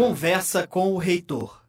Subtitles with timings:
[0.00, 1.62] Conversa com o Reitor.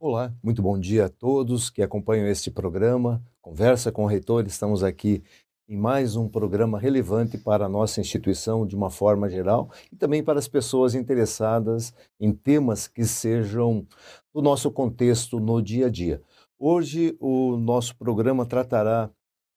[0.00, 3.22] Olá, muito bom dia a todos que acompanham este programa.
[3.40, 4.44] Conversa com o Reitor.
[4.48, 5.22] Estamos aqui
[5.68, 10.24] em mais um programa relevante para a nossa instituição de uma forma geral e também
[10.24, 13.86] para as pessoas interessadas em temas que sejam
[14.34, 16.20] do nosso contexto no dia a dia.
[16.58, 19.08] Hoje o nosso programa tratará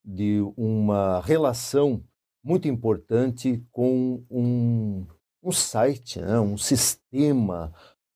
[0.05, 2.03] de uma relação
[2.43, 5.07] muito importante com um,
[5.43, 7.73] um site, né, um sistema,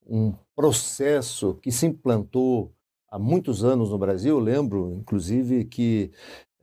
[0.07, 2.73] um processo que se implantou
[3.09, 4.37] há muitos anos no Brasil.
[4.37, 6.11] Eu lembro, inclusive, que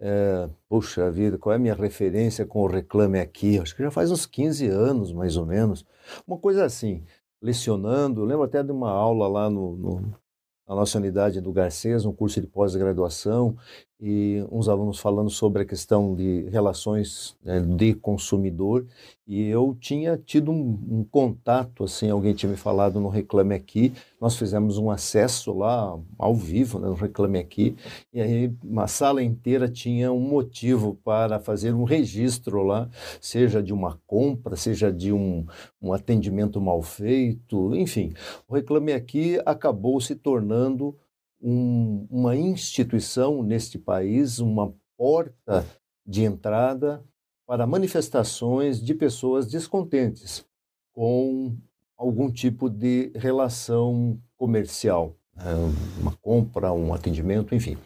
[0.01, 3.59] é, puxa vida, qual é a minha referência com o Reclame Aqui?
[3.59, 5.84] Acho que já faz uns 15 anos, mais ou menos.
[6.27, 7.05] Uma coisa assim,
[7.41, 8.20] lecionando.
[8.20, 10.23] Eu lembro até de uma aula lá no, no
[10.68, 13.56] na nossa unidade do Garcês, um curso de pós-graduação,
[14.05, 18.84] e uns alunos falando sobre a questão de relações né, de consumidor.
[19.24, 23.93] E eu tinha tido um, um, contato assim alguém tinha me falado no Reclame Aqui.
[24.21, 27.77] Nós fizemos um acesso lá ao vivo né, no Reclame Aqui.
[28.12, 32.90] E aí uma sala inteira tinha um motivo para fazer um registro lá
[33.21, 35.46] seja de uma compra seja de um,
[35.80, 38.12] um atendimento mal feito enfim.
[38.49, 40.96] O Reclame Aqui acabou se tornando
[41.43, 45.66] um, uma instituição neste país, uma porta
[46.07, 47.04] de entrada
[47.46, 50.45] para manifestações de pessoas descontentes
[50.93, 51.57] com
[51.96, 55.54] algum tipo de relação comercial, né,
[56.01, 57.77] uma compra, um atendimento, enfim.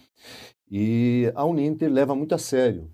[0.71, 2.91] E a Uninter leva muito a sério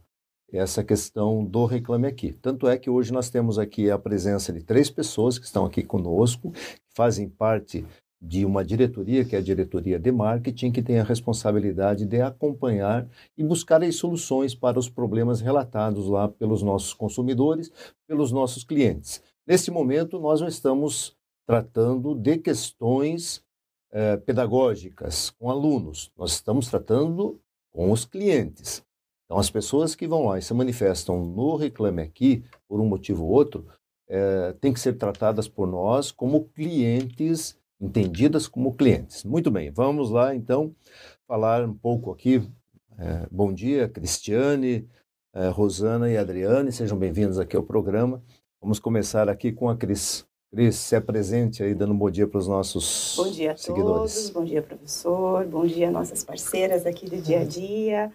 [0.52, 2.32] essa questão do Reclame Aqui.
[2.32, 5.82] Tanto é que hoje nós temos aqui a presença de três pessoas que estão aqui
[5.82, 7.86] conosco, que fazem parte
[8.24, 13.08] de uma diretoria, que é a diretoria de marketing, que tem a responsabilidade de acompanhar
[13.36, 17.72] e buscar as soluções para os problemas relatados lá pelos nossos consumidores,
[18.06, 19.20] pelos nossos clientes.
[19.44, 23.42] Neste momento, nós não estamos tratando de questões
[23.90, 27.40] eh, pedagógicas com alunos, nós estamos tratando
[27.72, 28.84] com os clientes.
[29.24, 33.24] Então, as pessoas que vão lá e se manifestam no Reclame Aqui, por um motivo
[33.24, 33.66] ou outro,
[34.08, 39.24] eh, têm que ser tratadas por nós como clientes entendidas como clientes.
[39.24, 40.72] Muito bem, vamos lá então
[41.26, 42.48] falar um pouco aqui.
[42.96, 44.88] É, bom dia, Cristiane,
[45.34, 48.22] é, Rosana e Adriane, sejam bem-vindos aqui ao programa.
[48.60, 50.24] Vamos começar aqui com a Cris.
[50.52, 54.14] Cris, se apresente aí, dando um bom dia para os nossos bom dia a seguidores.
[54.14, 58.12] Todos, bom dia, professor, bom dia, nossas parceiras aqui do dia a dia.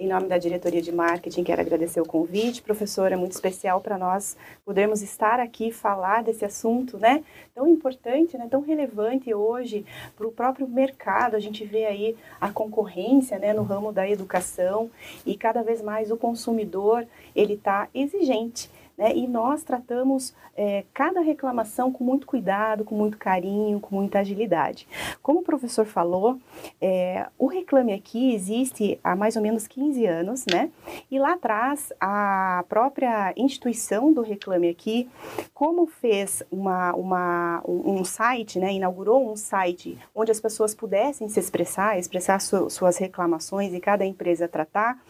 [0.00, 3.98] Em nome da diretoria de marketing, quero agradecer o convite, professora, é muito especial para
[3.98, 4.34] nós
[4.64, 7.22] podermos estar aqui e falar desse assunto, né?
[7.54, 8.48] Tão importante, né?
[8.50, 9.84] Tão relevante hoje
[10.16, 11.36] para o próprio mercado.
[11.36, 14.90] A gente vê aí a concorrência, né, no ramo da educação
[15.26, 17.06] e cada vez mais o consumidor
[17.36, 19.16] ele está exigente né?
[19.16, 24.86] E nós tratamos é, cada reclamação com muito cuidado, com muito carinho, com muita agilidade.
[25.22, 26.38] Como o professor falou,
[26.78, 30.70] é, o Reclame Aqui existe há mais ou menos 15 anos, né?
[31.10, 35.08] E lá atrás, a própria instituição do Reclame Aqui,
[35.54, 38.70] como fez uma, uma, um site, né?
[38.74, 44.04] Inaugurou um site onde as pessoas pudessem se expressar, expressar su suas reclamações e cada
[44.04, 45.02] empresa tratar,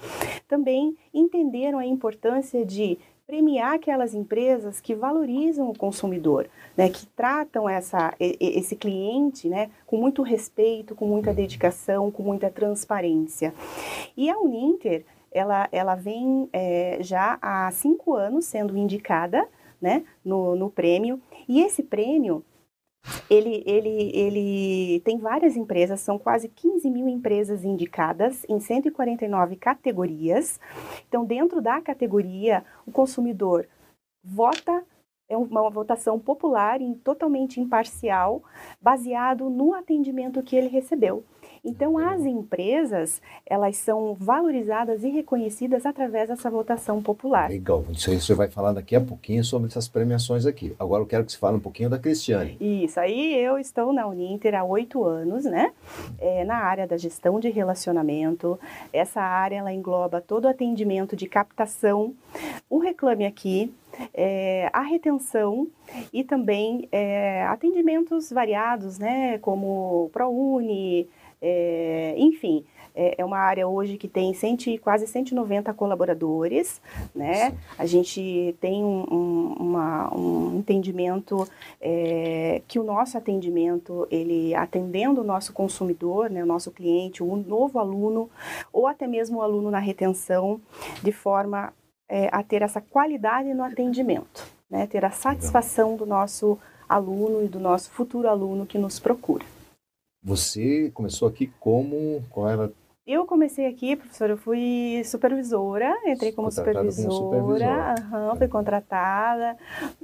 [0.47, 2.97] também entenderam a importância de
[3.31, 9.97] premiar aquelas empresas que valorizam o consumidor, né, que tratam essa, esse cliente né, com
[9.97, 13.55] muito respeito, com muita dedicação, com muita transparência.
[14.17, 19.47] E a Uninter, ela, ela vem é, já há cinco anos sendo indicada
[19.81, 22.45] né, no, no prêmio, e esse prêmio
[23.31, 30.61] ele, ele, ele tem várias empresas, são quase 15 mil empresas indicadas em 149 categorias.
[31.09, 33.67] Então, dentro da categoria, o consumidor
[34.23, 34.85] vota,
[35.29, 38.43] é uma votação popular e totalmente imparcial,
[38.81, 41.25] baseado no atendimento que ele recebeu.
[41.65, 47.51] Então, as empresas, elas são valorizadas e reconhecidas através dessa votação popular.
[47.51, 50.75] Legal, isso aí você vai falar daqui a pouquinho sobre essas premiações aqui.
[50.79, 52.57] Agora eu quero que você fale um pouquinho da Cristiane.
[52.61, 55.73] Isso, aí eu estou na Uninter há oito anos, né?
[56.19, 58.59] É, na área da gestão de relacionamento.
[58.93, 62.15] Essa área, ela engloba todo o atendimento de captação,
[62.69, 63.73] o Reclame Aqui,
[64.15, 65.69] é, a retenção
[66.13, 71.09] e também é, atendimentos variados, né, como ProUni,
[71.41, 72.65] é, enfim,
[72.95, 76.81] é, é, uma área hoje que tem cento, quase 190 colaboradores,
[77.15, 77.57] né?
[77.79, 81.49] A gente tem um, um, uma, um entendimento
[81.81, 87.37] é, que o nosso atendimento, ele atendendo o nosso consumidor, né, o nosso cliente, o
[87.37, 88.29] novo aluno,
[88.73, 90.61] ou até mesmo o aluno na retenção,
[91.03, 91.73] de forma
[92.09, 94.87] é, a ter essa qualidade no atendimento, né?
[94.87, 96.59] Ter a satisfação do nosso
[96.89, 99.45] aluno e do nosso futuro aluno que nos procura.
[100.23, 102.73] Você começou aqui como qual era
[103.11, 107.95] eu comecei aqui, professora, eu fui supervisora, entrei como supervisora, como supervisora.
[108.13, 109.57] Uhum, fui contratada,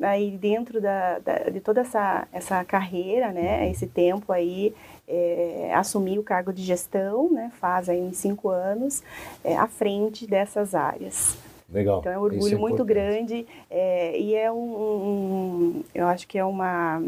[0.02, 3.70] aí dentro da, da, de toda essa, essa carreira, né, uhum.
[3.70, 4.74] esse tempo aí,
[5.06, 9.04] é, assumi o cargo de gestão, né, faz aí uns cinco anos,
[9.44, 11.38] é, à frente dessas áreas.
[11.72, 12.00] Legal.
[12.00, 16.38] Então é um orgulho é muito grande é, e é um, um, eu acho que
[16.38, 17.02] é uma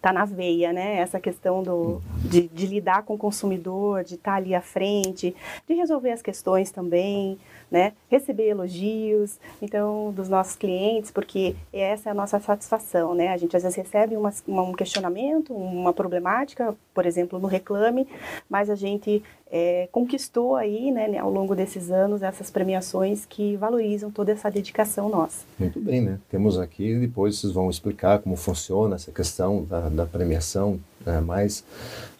[0.00, 0.96] tá na veia, né?
[0.96, 5.34] Essa questão do, de, de lidar com o consumidor, de estar tá ali à frente,
[5.68, 7.38] de resolver as questões também,
[7.70, 7.92] né?
[8.08, 13.28] Receber elogios, então, dos nossos clientes, porque essa é a nossa satisfação, né?
[13.28, 18.06] A gente às vezes recebe uma, um questionamento, uma problemática, por exemplo, no Reclame,
[18.48, 24.10] mas a gente é, conquistou aí, né, ao longo desses anos, essas premiações que valorizam
[24.10, 25.44] toda essa dedicação nossa.
[25.58, 26.18] Muito bem, né?
[26.30, 31.20] Temos aqui, depois vocês vão explicar como funciona essa questão da, da premiação, né?
[31.20, 31.64] mas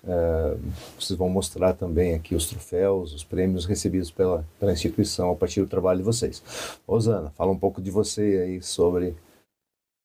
[0.06, 0.56] é,
[0.98, 5.60] vocês vão mostrar também aqui os troféus, os prêmios recebidos pela, pela instituição a partir
[5.60, 6.42] do trabalho de vocês.
[6.86, 9.14] Rosana, fala um pouco de você aí sobre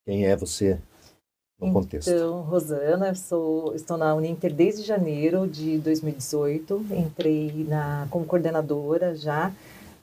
[0.05, 0.79] quem é você
[1.59, 2.09] no contexto.
[2.09, 6.85] Então, Rosana, sou, estou na Uninter desde janeiro de 2018.
[6.91, 9.51] Entrei na, como coordenadora já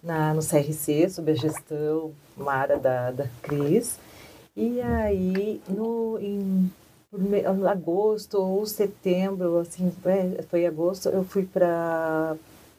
[0.03, 3.99] na, no CRC, sob a gestão Mara da, da Cris.
[4.57, 6.71] E aí, no, em
[7.71, 12.37] agosto ou setembro, assim, é, foi agosto, eu fui para,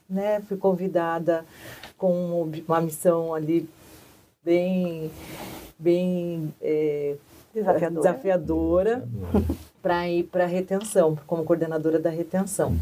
[0.10, 1.46] né, fui convidada
[1.98, 3.70] com uma missão ali
[4.44, 5.12] bem,
[5.78, 7.16] bem é,
[7.54, 9.08] desafiadora, desafiadora
[9.82, 12.76] para ir para retenção, como coordenadora da retenção.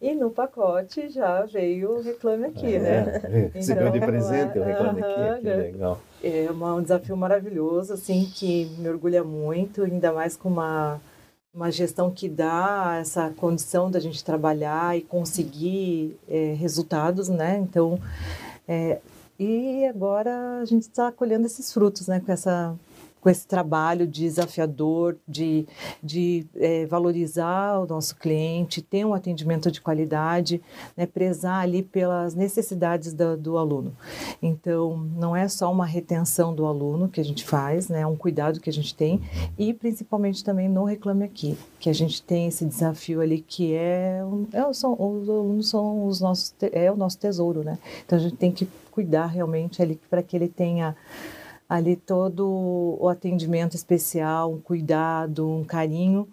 [0.00, 3.50] E no pacote já veio o Reclame Aqui, é, né?
[3.52, 6.00] Recebeu então, de presente o Reclame Aqui, que legal.
[6.22, 11.00] É um desafio maravilhoso, assim, que me orgulha muito, ainda mais com uma,
[11.52, 17.58] uma gestão que dá essa condição da gente trabalhar e conseguir é, resultados, né?
[17.58, 17.98] Então,
[18.68, 18.98] é,
[19.36, 22.20] e agora a gente está colhendo esses frutos, né?
[22.24, 22.74] Com essa
[23.20, 25.66] com esse trabalho desafiador de,
[26.02, 30.60] de é, valorizar o nosso cliente, ter um atendimento de qualidade,
[30.96, 33.94] né, prezar ali pelas necessidades do, do aluno.
[34.42, 38.16] Então, não é só uma retenção do aluno que a gente faz, né, é um
[38.16, 39.20] cuidado que a gente tem
[39.58, 44.20] e principalmente também no Reclame Aqui, que a gente tem esse desafio ali que é,
[44.52, 47.78] é são, os alunos são os nossos, é o nosso tesouro, né?
[48.04, 50.96] Então, a gente tem que cuidar realmente ali para que ele tenha
[51.68, 56.26] ali todo o atendimento especial, um cuidado, um carinho,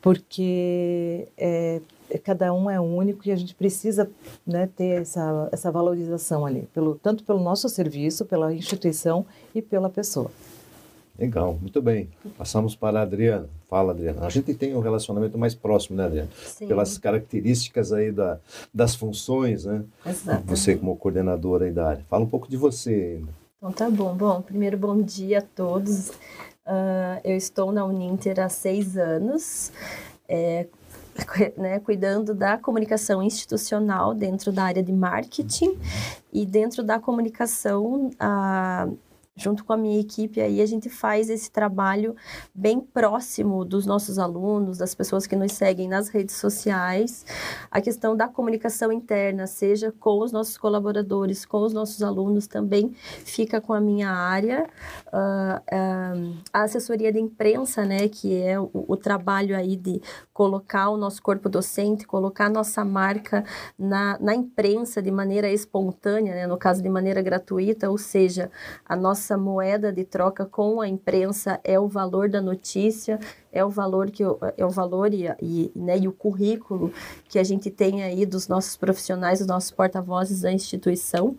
[0.00, 1.80] porque é,
[2.22, 4.10] cada um é único e a gente precisa
[4.46, 9.24] né, ter essa, essa valorização ali, pelo, tanto pelo nosso serviço, pela instituição
[9.54, 10.30] e pela pessoa.
[11.18, 12.08] Legal, muito bem.
[12.38, 13.48] Passamos para a Adriana.
[13.68, 14.26] Fala, Adriana.
[14.26, 16.28] A gente tem um relacionamento mais próximo, né, Adriana?
[16.44, 16.66] Sim.
[16.66, 18.38] Pelas características aí da,
[18.72, 19.84] das funções, né?
[20.06, 20.42] Exato.
[20.46, 22.04] Você como coordenadora aí da área.
[22.08, 23.41] Fala um pouco de você ainda.
[23.62, 24.12] Então tá bom.
[24.12, 26.08] Bom, primeiro bom dia a todos.
[26.66, 29.70] Uh, eu estou na Uninter há seis anos,
[30.28, 30.66] é,
[31.56, 35.78] né, cuidando da comunicação institucional dentro da área de marketing
[36.32, 38.08] e dentro da comunicação.
[38.08, 38.98] Uh,
[39.34, 42.14] junto com a minha equipe aí a gente faz esse trabalho
[42.54, 47.24] bem próximo dos nossos alunos, das pessoas que nos seguem nas redes sociais,
[47.70, 52.94] a questão da comunicação interna, seja com os nossos colaboradores, com os nossos alunos, também
[53.24, 54.68] fica com a minha área,
[55.06, 60.00] uh, uh, a assessoria de imprensa, né, que é o, o, trabalho aí de
[60.32, 63.44] colocar o nosso corpo docente, colocar a nossa marca
[63.78, 68.50] na, na imprensa de maneira espontânea, né, no caso de maneira gratuita, ou seja,
[68.84, 73.20] a nossa nossa moeda de troca com a imprensa é o valor da notícia,
[73.52, 74.24] é o valor que
[74.56, 76.92] é o valor e, e, né, e o currículo
[77.28, 81.36] que a gente tem aí dos nossos profissionais, dos nossos porta-vozes da instituição.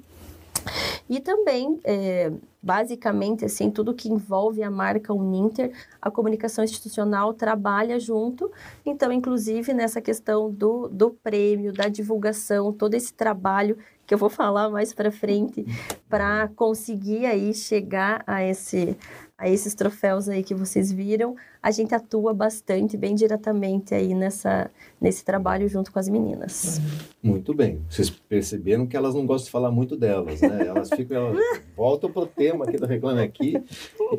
[1.10, 2.32] E também, é,
[2.64, 8.50] basicamente, assim, tudo que envolve a marca Uninter, a comunicação institucional trabalha junto.
[8.86, 13.78] Então, inclusive, nessa questão do, do prêmio, da divulgação, todo esse trabalho
[14.08, 15.66] que eu vou falar mais para frente,
[16.10, 18.98] para conseguir aí chegar a esse
[19.44, 24.72] a esses troféus aí que vocês viram, a gente atua bastante, bem diretamente aí nessa,
[25.02, 26.80] nesse trabalho junto com as meninas.
[27.22, 27.82] Muito bem.
[27.90, 30.68] Vocês perceberam que elas não gostam de falar muito delas, né?
[30.68, 33.64] Elas ficam, elas voltam para o tema tema aqui do Reclame Aqui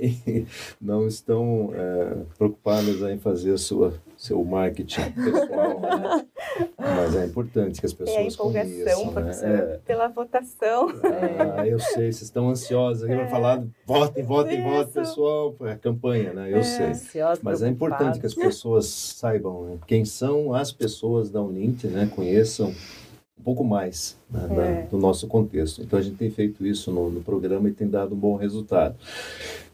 [0.00, 0.46] e
[0.80, 6.26] não estão é, preocupadas em fazer a sua seu marketing pessoal, né?
[6.78, 9.74] Mas é importante que as pessoas é a empolgação, conheçam, né?
[9.74, 9.80] É.
[9.84, 10.88] pela votação.
[11.56, 15.76] Ah, eu sei, vocês estão ansiosos aqui para falar, votem, votem, votem, pessoal, é a
[15.76, 16.52] campanha, né?
[16.52, 16.86] Eu sei.
[16.86, 19.78] Ansiosa, Mas é importante que as pessoas saibam né?
[19.86, 22.08] quem são as pessoas da Unint, né?
[22.14, 22.72] Conheçam
[23.38, 24.90] um pouco mais né, É.
[24.90, 25.82] do nosso contexto.
[25.82, 28.96] Então a gente tem feito isso no, no programa e tem dado um bom resultado.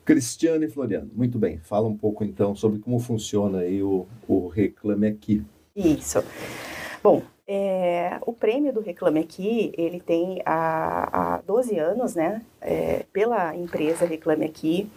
[0.05, 1.59] Cristiano e Floriano, muito bem.
[1.59, 5.45] Fala um pouco então sobre como funciona aí o, o Reclame Aqui.
[5.77, 6.23] Isso.
[7.03, 12.43] Bom, é, o prêmio do Reclame Aqui, ele tem há, há 12 anos, né?
[12.61, 14.89] é, pela empresa Reclame Aqui.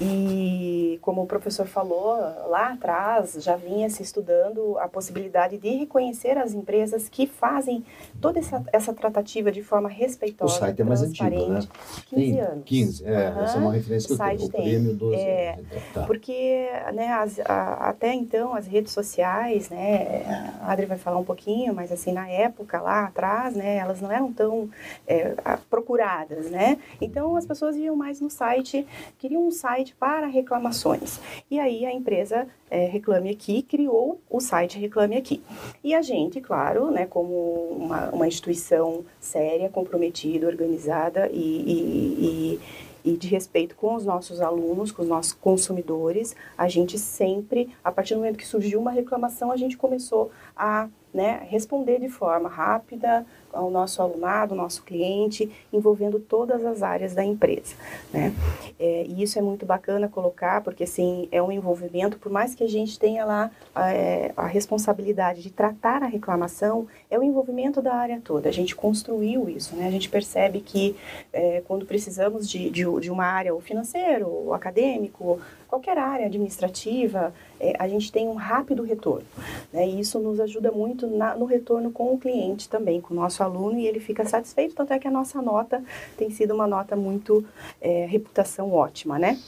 [0.00, 2.16] E como o professor falou
[2.48, 7.84] lá atrás, já vinha se estudando a possibilidade de reconhecer as empresas que fazem
[8.20, 11.36] toda essa, essa tratativa de forma O respeitosa, site é mais antigo, né?
[11.36, 11.68] transparente.
[12.08, 12.64] 15 Tem anos.
[12.64, 13.42] 15, é, Aham.
[13.44, 14.42] essa é uma referência que O eu tenho.
[14.44, 14.62] O tem.
[14.62, 15.58] prêmio 12 É.
[15.60, 16.02] Então, tá.
[16.06, 21.24] Porque né, as- a- até então as redes sociais, né, a Adri vai falar um
[21.24, 24.68] pouquinho, mas assim, na época lá atrás, né, elas não eram tão
[25.06, 25.34] é,
[25.70, 26.78] procuradas, né?
[27.00, 28.86] Então as pessoas iam mais no site,
[29.18, 31.18] queriam um site para reclamações.
[31.50, 35.42] E aí a empresa é, Reclame Aqui criou o site Reclame Aqui.
[35.82, 37.34] E a gente, claro, né, como
[37.78, 42.14] uma, uma instituição séria, comprometida, organizada e, e-
[42.54, 42.60] e-
[43.04, 47.90] e de respeito com os nossos alunos, com os nossos consumidores, a gente sempre, a
[47.90, 52.48] partir do momento que surgiu uma reclamação, a gente começou a né, responder de forma
[52.48, 57.74] rápida ao nosso alunado, nosso cliente, envolvendo todas as áreas da empresa.
[58.12, 58.32] Né?
[58.78, 62.64] É, e isso é muito bacana colocar, porque assim, é um envolvimento, por mais que
[62.64, 67.94] a gente tenha lá é, a responsabilidade de tratar a reclamação, é o envolvimento da
[67.94, 68.48] área toda.
[68.48, 69.86] A gente construiu isso, né?
[69.86, 70.96] A gente percebe que
[71.32, 75.40] é, quando precisamos de, de, de uma área, ou financeiro, ou acadêmico,
[75.72, 79.24] qualquer área administrativa, é, a gente tem um rápido retorno.
[79.72, 79.88] Né?
[79.88, 83.42] E isso nos ajuda muito na, no retorno com o cliente também, com o nosso
[83.42, 85.82] aluno, e ele fica satisfeito, tanto é que a nossa nota
[86.18, 87.42] tem sido uma nota muito
[87.80, 89.38] é, reputação ótima, né?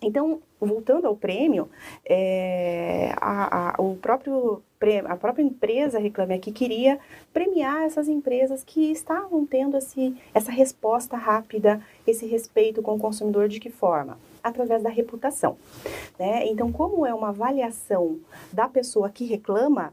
[0.00, 1.68] Então, voltando ao prêmio,
[2.08, 4.62] é, a, a, o próprio
[5.08, 6.98] a própria empresa Reclame Aqui queria
[7.32, 13.48] premiar essas empresas que estavam tendo esse, essa resposta rápida, esse respeito com o consumidor
[13.48, 14.18] de que forma?
[14.46, 15.56] Através da reputação.
[16.18, 16.46] Né?
[16.46, 18.20] Então, como é uma avaliação
[18.52, 19.92] da pessoa que reclama,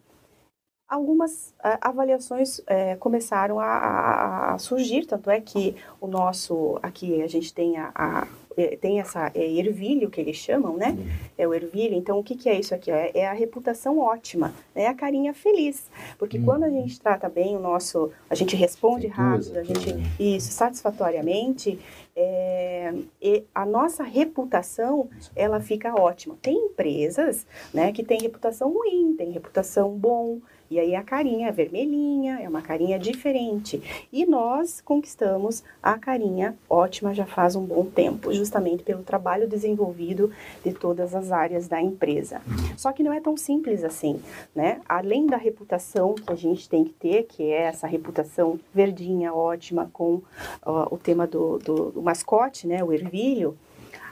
[0.93, 7.21] algumas ah, avaliações eh, começaram a, a- a surgir, tanto é que o nosso, aqui
[7.21, 10.95] a gente tem a, a- eh, tem essa é, ervilho que eles chamam, né?
[11.37, 11.95] É o ervilho.
[11.95, 12.91] Então, o que, que é isso aqui?
[12.91, 15.89] É, é a reputação ótima, é a carinha feliz.
[16.19, 16.45] Porque Hum.
[16.45, 20.03] quando a gente trata bem o nosso, a gente responde rápido, a gente né?
[20.19, 21.79] isso satisfatoriamente,
[22.15, 26.35] é, e a nossa reputação ela fica ótima.
[26.41, 30.37] Tem empresas, né, que tem reputação ruim, tem reputação bom,
[30.73, 34.07] e aí a carinha é vermelhinha, é uma carinha diferente.
[34.11, 40.31] E nós conquistamos a carinha ótima já faz um bom tempo, justamente pelo trabalho desenvolvido
[40.65, 42.41] de todas as áreas da empresa.
[42.75, 44.19] Só que não é tão simples assim,
[44.55, 44.81] né?
[44.89, 49.91] Além da reputação que a gente tem que ter, que é essa reputação verdinha, ótima,
[49.93, 50.23] com
[50.65, 53.55] ó, o tema do, do, do mascote, né, o ervilho,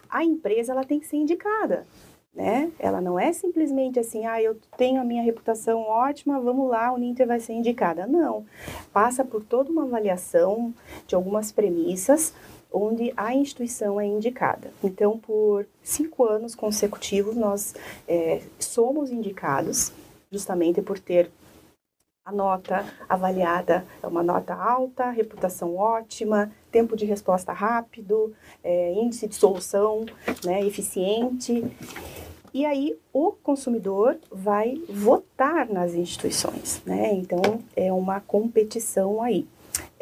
[0.08, 1.88] a empresa ela tem que ser indicada.
[2.34, 2.72] Né?
[2.80, 6.98] Ela não é simplesmente assim, ah, eu tenho a minha reputação ótima, vamos lá, o
[6.98, 8.08] Ninter vai ser indicada.
[8.08, 8.46] Não.
[8.94, 10.74] Passa por toda uma avaliação
[11.06, 12.34] de algumas premissas
[12.72, 14.72] onde a instituição é indicada.
[14.82, 17.76] Então, por cinco anos consecutivos, nós
[18.08, 19.92] é, somos indicados,
[20.32, 21.30] justamente por ter
[22.32, 28.34] nota avaliada é uma nota alta, reputação ótima, tempo de resposta rápido,
[28.64, 30.06] é, índice de solução
[30.44, 31.64] né, eficiente.
[32.54, 37.14] E aí o consumidor vai votar nas instituições, né?
[37.14, 37.42] Então
[37.76, 39.48] é uma competição aí.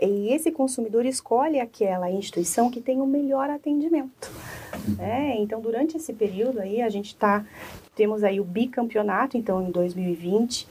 [0.02, 4.32] E esse consumidor escolhe aquela instituição que tem o melhor atendimento.
[4.98, 5.36] Né?
[5.38, 7.46] Então, durante esse período aí, a gente tá,
[7.96, 10.68] temos aí o bicampeonato, então em 2020,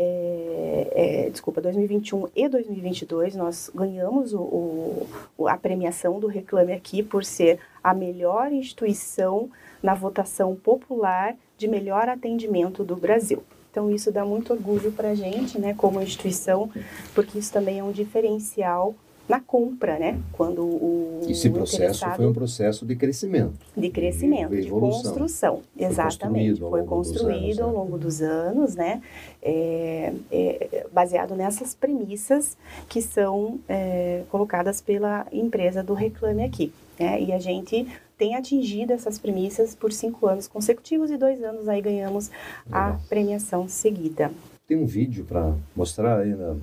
[0.00, 7.02] é, é, desculpa, 2021 e 2022, nós ganhamos o, o, a premiação do Reclame Aqui
[7.02, 9.50] por ser a melhor instituição
[9.82, 13.42] na votação popular de melhor atendimento do Brasil.
[13.72, 16.70] Então, isso dá muito orgulho para a gente, né, como instituição,
[17.12, 18.94] porque isso também é um diferencial
[19.28, 20.18] na compra, né?
[20.32, 23.52] Quando o Esse processo foi um processo de crescimento.
[23.76, 26.60] de crescimento, de de, construção, exatamente.
[26.60, 27.74] construído ao Foi dos construído ao né?
[27.74, 29.02] longo dos anos, né?
[29.42, 32.56] É, é, baseado nessas premissas
[32.88, 36.72] que são é, colocadas pela empresa do Reclame Aqui.
[36.98, 37.20] Né?
[37.20, 41.80] E a gente tem atingido essas premissas por cinco anos consecutivos e dois anos aí
[41.80, 42.30] ganhamos
[42.70, 44.32] a premiação seguida.
[44.66, 46.56] Tem um vídeo para mostrar aí na,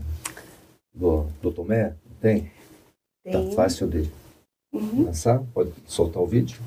[0.93, 1.93] do, do Tomé?
[2.19, 2.51] Tem?
[3.25, 3.49] Tem.
[3.49, 4.09] Tá fácil de
[4.71, 5.05] Uhum.
[5.05, 5.41] lançar?
[5.51, 6.59] Pode soltar o vídeo?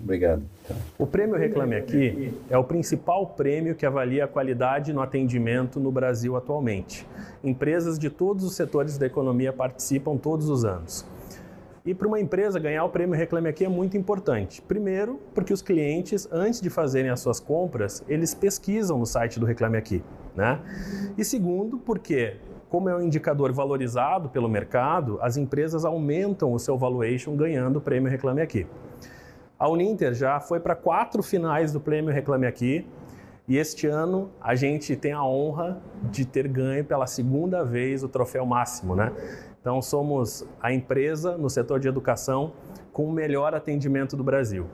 [0.00, 0.42] Obrigado.
[0.68, 0.74] Tá.
[0.96, 5.90] O prêmio Reclame Aqui é o principal prêmio que avalia a qualidade no atendimento no
[5.90, 7.04] Brasil atualmente.
[7.42, 11.04] Empresas de todos os setores da economia participam todos os anos.
[11.84, 14.62] E para uma empresa ganhar o prêmio Reclame Aqui é muito importante.
[14.62, 19.46] Primeiro, porque os clientes, antes de fazerem as suas compras, eles pesquisam no site do
[19.46, 20.04] Reclame Aqui.
[20.36, 20.60] Né?
[21.18, 22.36] E segundo, porque
[22.70, 27.80] como é um indicador valorizado pelo mercado, as empresas aumentam o seu valuation ganhando o
[27.80, 28.64] prêmio Reclame Aqui.
[29.58, 32.86] A Uninter já foi para quatro finais do prêmio Reclame Aqui
[33.48, 38.08] e este ano a gente tem a honra de ter ganho pela segunda vez o
[38.08, 39.12] troféu máximo, né?
[39.60, 42.52] Então somos a empresa no setor de educação
[42.92, 44.66] com o melhor atendimento do Brasil.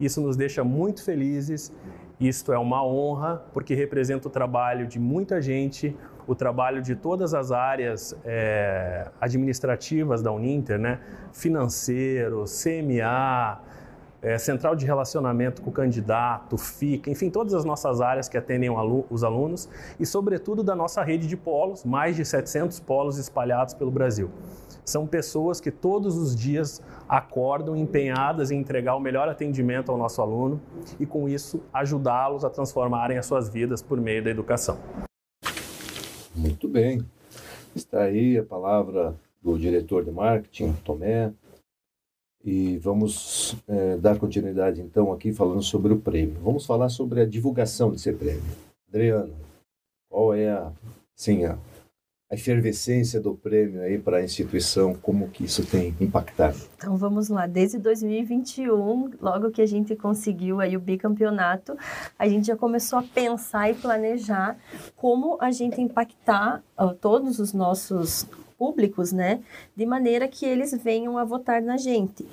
[0.00, 1.70] Isso nos deixa muito felizes.
[2.18, 5.94] Isto é uma honra porque representa o trabalho de muita gente,
[6.26, 10.98] o trabalho de todas as áreas é, administrativas da Uninter, né?
[11.32, 13.60] Financeiro, CMA,
[14.22, 18.70] é, central de relacionamento com o candidato, FICA, enfim, todas as nossas áreas que atendem
[19.10, 19.68] os alunos
[19.98, 24.30] e, sobretudo, da nossa rede de polos, mais de 700 polos espalhados pelo Brasil.
[24.84, 30.22] São pessoas que todos os dias acordam empenhadas em entregar o melhor atendimento ao nosso
[30.22, 30.60] aluno
[31.00, 34.78] e, com isso, ajudá-los a transformarem as suas vidas por meio da educação.
[36.34, 37.04] Muito bem.
[37.74, 41.32] Está aí a palavra do diretor de marketing, Tomé.
[42.46, 46.38] E vamos é, dar continuidade então aqui falando sobre o prêmio.
[46.40, 48.44] Vamos falar sobre a divulgação desse prêmio.
[48.88, 49.34] Adriana,
[50.08, 50.70] qual é a,
[51.12, 51.58] sim, a,
[52.30, 56.56] a efervescência do prêmio aí para a instituição, como que isso tem impactado?
[56.76, 61.76] Então vamos lá, desde 2021, logo que a gente conseguiu aí o bicampeonato,
[62.16, 64.56] a gente já começou a pensar e planejar
[64.94, 68.24] como a gente impactar uh, todos os nossos
[68.58, 69.40] públicos, né,
[69.74, 72.26] de maneira que eles venham a votar na gente.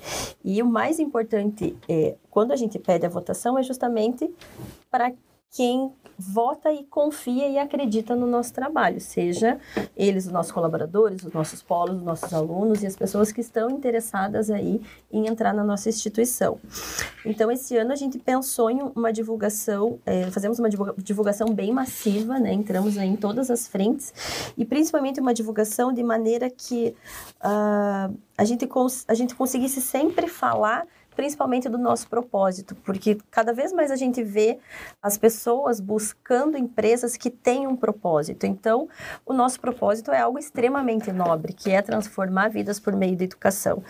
[0.44, 4.32] E o mais importante é, quando a gente pede a votação, é justamente
[4.90, 5.12] para
[5.50, 9.58] quem vota e confia e acredita no nosso trabalho, seja
[9.96, 13.70] eles os nossos colaboradores, os nossos polos, os nossos alunos e as pessoas que estão
[13.70, 14.80] interessadas aí
[15.12, 16.58] em entrar na nossa instituição.
[17.24, 22.38] Então, esse ano a gente pensou em uma divulgação, é, fazemos uma divulgação bem massiva,
[22.38, 22.52] né?
[22.52, 26.94] Entramos em todas as frentes e principalmente uma divulgação de maneira que
[27.40, 28.68] uh, a, gente
[29.08, 34.22] a gente conseguisse sempre falar principalmente do nosso propósito, porque cada vez mais a gente
[34.22, 34.58] vê
[35.02, 38.46] as pessoas buscando empresas que têm um propósito.
[38.46, 38.88] Então,
[39.24, 43.82] o nosso propósito é algo extremamente nobre, que é transformar vidas por meio da educação.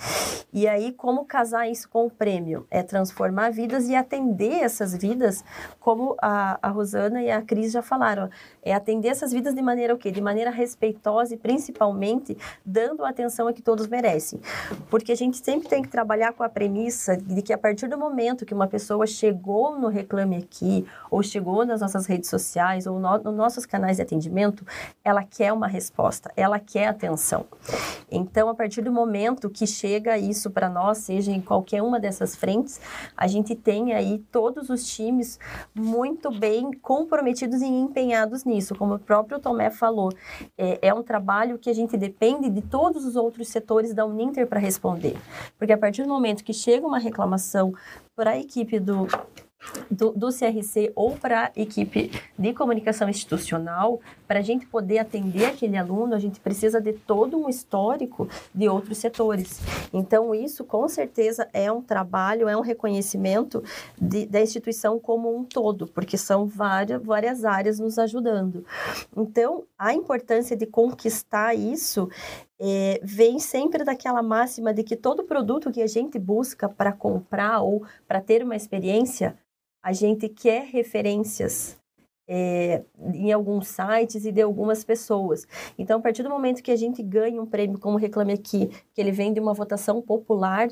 [0.53, 2.67] E aí, como casar isso com o prêmio?
[2.71, 5.45] É transformar vidas e atender essas vidas,
[5.81, 8.29] como a, a Rosana e a Cris já falaram,
[8.63, 10.11] é atender essas vidas de maneira o quê?
[10.11, 14.41] De maneira respeitosa e principalmente dando a atenção a que todos merecem.
[14.91, 17.99] Porque a gente sempre tem que trabalhar com a premissa de que a partir do
[17.99, 22.99] momento que uma pessoa chegou no Reclame Aqui, ou chegou nas nossas redes sociais, ou
[22.99, 24.65] no, nos nossos canais de atendimento,
[25.05, 27.47] ela quer uma resposta, ela quer atenção.
[28.11, 32.37] Então, a partir do momento que chega isso para nós, seja em qualquer uma dessas
[32.37, 32.81] frentes,
[33.17, 35.39] a gente tem aí todos os times
[35.75, 38.75] muito bem comprometidos e empenhados nisso.
[38.75, 40.13] Como o próprio Tomé falou,
[40.57, 44.47] é, é um trabalho que a gente depende de todos os outros setores da Uninter
[44.47, 45.17] para responder.
[45.59, 47.73] Porque a partir do momento que chega uma reclamação
[48.17, 49.07] para a equipe do,
[49.91, 55.47] do, do, CRC ou para a equipe de comunicação institucional, para a gente poder atender
[55.47, 59.61] aquele aluno, a gente precisa de todo um histórico de outros setores.
[59.93, 63.63] Então, isso com certeza é um trabalho, é um reconhecimento
[64.01, 68.65] de, da instituição como um todo, porque são várias, várias áreas nos ajudando.
[69.17, 72.09] Então, a importância de conquistar isso
[72.61, 77.61] é, vem sempre daquela máxima de que todo produto que a gente busca para comprar
[77.61, 79.37] ou para ter uma experiência,
[79.83, 81.77] a gente quer referências
[82.27, 82.83] é,
[83.13, 85.47] em alguns sites e de algumas pessoas.
[85.79, 89.01] Então, a partir do momento que a gente ganha um prêmio, como Reclame Aqui, que
[89.01, 90.69] ele vem de uma votação popular,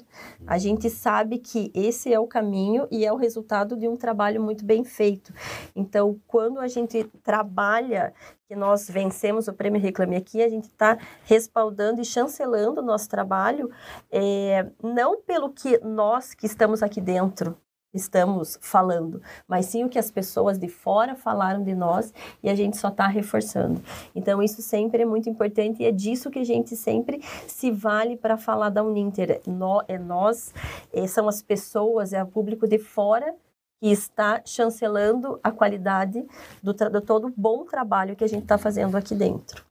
[0.47, 4.43] a gente sabe que esse é o caminho e é o resultado de um trabalho
[4.43, 5.33] muito bem feito.
[5.77, 8.13] Então, quando a gente trabalha
[8.47, 13.09] que nós vencemos o prêmio Reclame Aqui, a gente está respaldando e chancelando o nosso
[13.09, 13.71] trabalho,
[14.11, 17.57] é, não pelo que nós que estamos aqui dentro
[17.95, 22.55] estamos falando, mas sim o que as pessoas de fora falaram de nós e a
[22.55, 23.83] gente só está reforçando.
[24.15, 28.17] Então, isso sempre é muito importante e é disso que a gente sempre se vale
[28.17, 29.41] para falar da Uninter.
[29.89, 30.55] é nós,
[30.93, 33.35] é, são as pessoas, é o público de fora
[33.81, 36.25] que está chancelando a qualidade
[36.63, 39.65] do, do todo o bom trabalho que a gente está fazendo aqui dentro.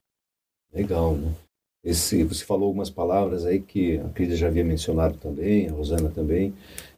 [0.73, 1.31] Legal, né?
[1.83, 6.11] Esse, você falou algumas palavras aí que a Cris já havia mencionado também, a Rosana
[6.11, 6.53] também,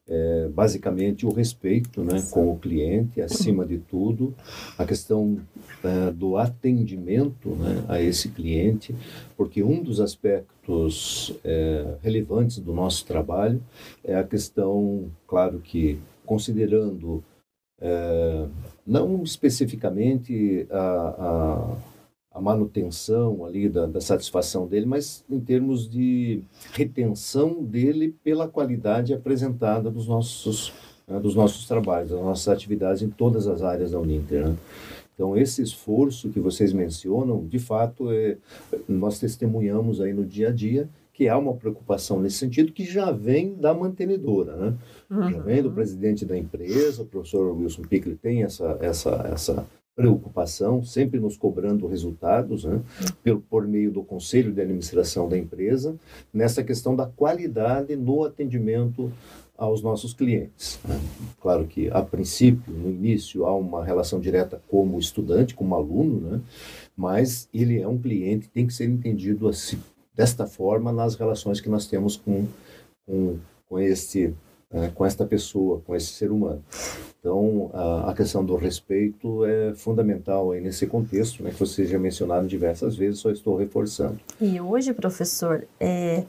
[0.08, 4.36] é, basicamente o respeito né, com o cliente, acima de tudo,
[4.78, 5.39] a questão
[5.84, 8.94] é, do atendimento né, a esse cliente,
[9.38, 13.62] porque um dos aspectos é, relevantes do nosso trabalho
[14.04, 17.24] é a questão, claro que considerando
[17.80, 18.48] é,
[18.86, 21.93] não especificamente a, a
[22.34, 26.41] a manutenção ali da, da, satisfação dele, mas em termos de
[26.74, 30.74] retenção dele pela qualidade apresentada dos nossos,
[31.08, 34.48] né, dos nossos trabalhos, das nossas atividades em todas as áreas da Uninter.
[34.48, 34.56] Né?
[35.13, 38.38] Então, esse esforço que vocês mencionam, de fato, é,
[38.89, 43.12] nós testemunhamos aí no dia a dia que há uma preocupação nesse sentido que já
[43.12, 44.74] vem da mantenedora, né?
[45.12, 45.30] Uhum.
[45.30, 50.84] Já vem do presidente da empresa, o professor Wilson Pickle tem essa, essa, essa preocupação,
[50.84, 52.82] sempre nos cobrando resultados, né,
[53.50, 55.96] por, meio do conselho de administração da empresa,
[56.34, 59.12] nessa questão da qualidade no atendimento
[59.58, 60.80] aos nossos clientes.
[60.88, 61.00] Né?
[61.40, 66.42] Claro que, a princípio, no início, há uma relação direta como estudante, como aluno, né?
[66.96, 69.80] mas ele é um cliente, tem que ser entendido assim,
[70.16, 72.48] desta forma nas relações que nós temos com,
[73.06, 73.38] com,
[73.70, 74.34] com, este,
[74.74, 74.92] né?
[74.94, 76.64] com esta pessoa, com esse ser humano.
[77.20, 81.98] Então, a, a, questão do respeito é fundamental aí nesse contexto, né, que vocês já
[81.98, 84.20] mencionaram diversas vezes, só estou reforçando.
[84.42, 86.26] E hoje, professor, é,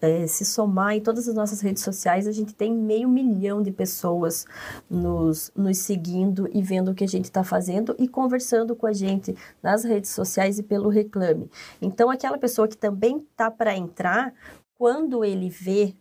[0.00, 3.72] é, se somar em todas as nossas redes sociais, a gente tem meio milhão de
[3.72, 4.46] pessoas
[4.88, 8.92] nos, nos seguindo e vendo o que a gente está fazendo e conversando com a
[8.92, 11.50] gente nas redes sociais e pelo Reclame.
[11.82, 14.32] Então, aquela pessoa que também está para entrar,
[14.78, 15.94] quando ele vê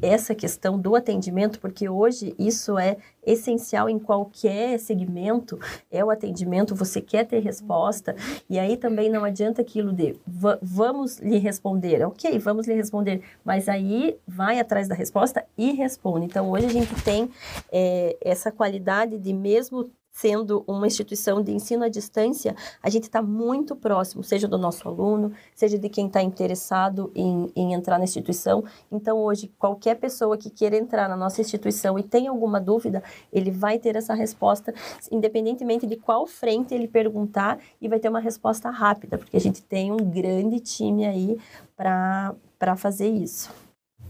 [0.00, 5.58] essa questão do atendimento, porque hoje isso é essencial em qualquer segmento,
[5.90, 8.14] é o atendimento, você quer ter resposta,
[8.48, 10.16] e aí também não adianta aquilo de
[10.62, 16.26] vamos lhe responder, ok, vamos lhe responder, mas aí vai atrás da resposta e responde.
[16.26, 17.28] Então hoje a gente tem
[17.72, 23.20] é, essa qualidade de mesmo sendo uma instituição de ensino à distância, a gente está
[23.20, 28.04] muito próximo, seja do nosso aluno, seja de quem está interessado em, em, entrar na
[28.04, 28.64] instituição.
[28.90, 33.50] Então, hoje, qualquer pessoa que queira entrar na nossa instituição e tem alguma dúvida, ele
[33.50, 34.72] vai ter essa resposta,
[35.12, 39.62] independentemente de qual frente ele perguntar, e vai ter uma resposta rápida, porque a gente
[39.62, 41.38] tem um grande time aí
[41.76, 43.52] para fazer isso.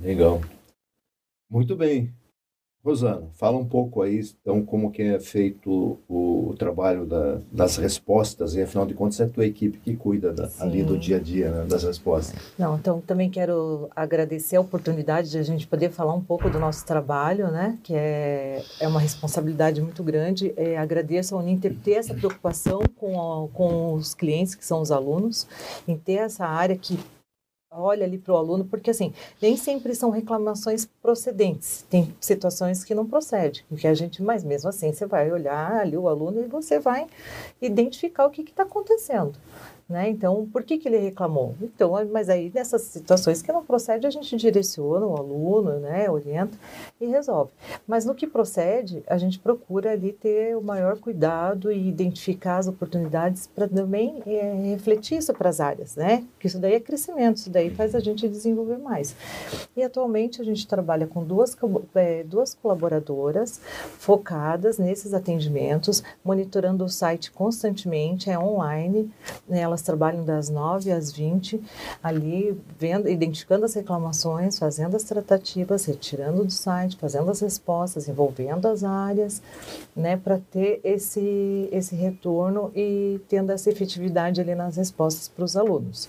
[0.01, 0.41] Legal.
[1.51, 2.15] Muito bem.
[2.87, 7.77] Rosana, fala um pouco aí, então, como que é feito o, o trabalho da, das
[7.77, 11.17] respostas, e afinal de contas é a tua equipe que cuida da, ali do dia
[11.17, 12.39] a dia, né, das respostas.
[12.57, 16.61] Não, então, também quero agradecer a oportunidade de a gente poder falar um pouco do
[16.61, 20.55] nosso trabalho, né, que é, é uma responsabilidade muito grande.
[20.57, 24.93] É, agradeço ao Uninter ter essa preocupação com, a, com os clientes, que são os
[24.93, 25.49] alunos,
[25.89, 26.99] em ter essa área que
[27.77, 31.85] olha ali para o aluno, porque assim, nem sempre são reclamações procedentes.
[31.89, 35.97] Tem situações que não procedem, que a gente, mas mesmo assim, você vai olhar ali
[35.97, 37.07] o aluno e você vai
[37.61, 39.35] identificar o que está acontecendo.
[39.89, 40.11] Né?
[40.11, 41.55] Então, por que, que ele reclamou?
[41.63, 46.59] Então, mas aí nessas situações que não procede, a gente direciona o aluno, né, orienta
[47.01, 47.53] e resolve.
[47.87, 52.67] Mas no que procede, a gente procura ali ter o maior cuidado e identificar as
[52.67, 56.25] oportunidades para também é, refletir isso para as áreas, né?
[56.33, 59.15] Porque isso daí é crescimento, isso daí faz a gente desenvolver mais.
[59.77, 61.57] E atualmente a gente trabalha com duas,
[61.95, 63.61] é, duas colaboradoras
[63.99, 69.09] focadas nesses atendimentos, monitorando o site constantemente, é online,
[69.49, 69.61] né?
[69.61, 71.61] elas trabalham das 9 às 20,
[72.03, 78.67] ali vendo, identificando as reclamações, fazendo as tratativas, retirando do site, fazendo as respostas, envolvendo
[78.67, 79.43] as áreas,
[79.95, 85.57] né, para ter esse, esse retorno e tendo essa efetividade ali nas respostas para os
[85.57, 86.09] alunos.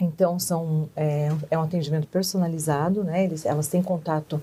[0.00, 3.24] Então, são, é, é, um atendimento personalizado, né?
[3.24, 4.40] Eles, elas têm contato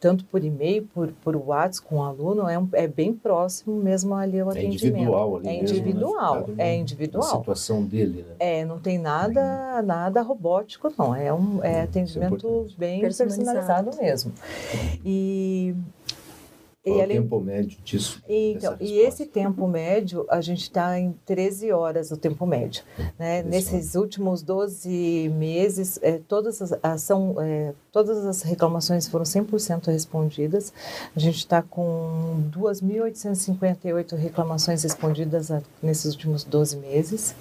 [0.00, 4.14] tanto por e-mail, por, por WhatsApp com o aluno, é, um, é bem próximo mesmo
[4.14, 4.86] ali ao é atendimento.
[4.86, 6.54] Individual ali é mesmo, individual, né?
[6.58, 7.24] é individual.
[7.24, 8.34] A situação dele, né?
[8.38, 11.14] É, não tem nada, nada robótico, não.
[11.14, 13.58] É um é hum, atendimento é bem personalizado.
[13.58, 14.32] personalizado mesmo.
[15.04, 15.74] E
[16.86, 18.22] Qual e o tempo médio disso?
[18.28, 22.84] Então, e esse tempo médio, a gente está em 13 horas o tempo médio.
[23.18, 23.42] Né?
[23.42, 30.72] Nesses últimos 12 meses, é, todas, as, ação, é, todas as reclamações foram 100% respondidas.
[31.14, 37.34] A gente está com 2.858 reclamações respondidas a, nesses últimos 12 meses.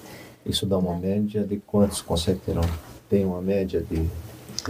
[0.43, 1.19] Isso dá uma né?
[1.19, 2.55] média de quantos consegue ter?
[3.08, 4.10] Tem uma média de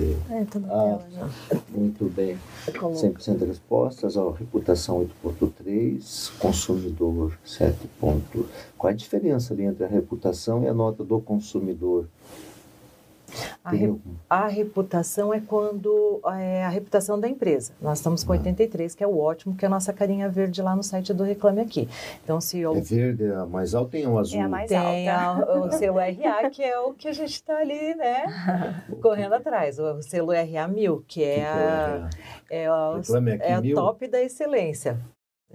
[0.02, 1.60] é, tá na ah, tela já.
[1.70, 2.38] Muito bem.
[2.68, 7.78] 100% de respostas, a reputação 8.3, consumidor 7.
[8.78, 12.08] Qual é a diferença ali entre a reputação e a nota do consumidor?
[13.64, 13.96] A, re,
[14.30, 17.74] a, reputação é quando é a reputação da empresa.
[17.82, 18.98] Nós estamos com 83, ah.
[18.98, 21.62] que é o ótimo, que é a nossa carinha verde lá no site do Reclame
[21.62, 21.90] Aqui.
[22.24, 22.76] Então, se eu...
[22.76, 24.40] É verde, é a mais alta tem o azul?
[24.40, 25.52] É a mais tem alta.
[25.52, 28.26] A, o selo RA, que é o que a gente está ali, né,
[29.02, 29.80] correndo atrás.
[29.80, 32.10] O selo RA 1000, que é, que a,
[32.50, 33.00] é, a,
[33.40, 35.00] é a top da excelência.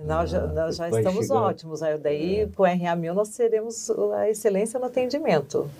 [0.04, 1.40] Nós já, ah, nós já estamos chegar.
[1.42, 1.82] ótimos.
[1.82, 2.46] Aí daí, é.
[2.46, 5.70] com o RA1000, nós seremos a excelência no atendimento.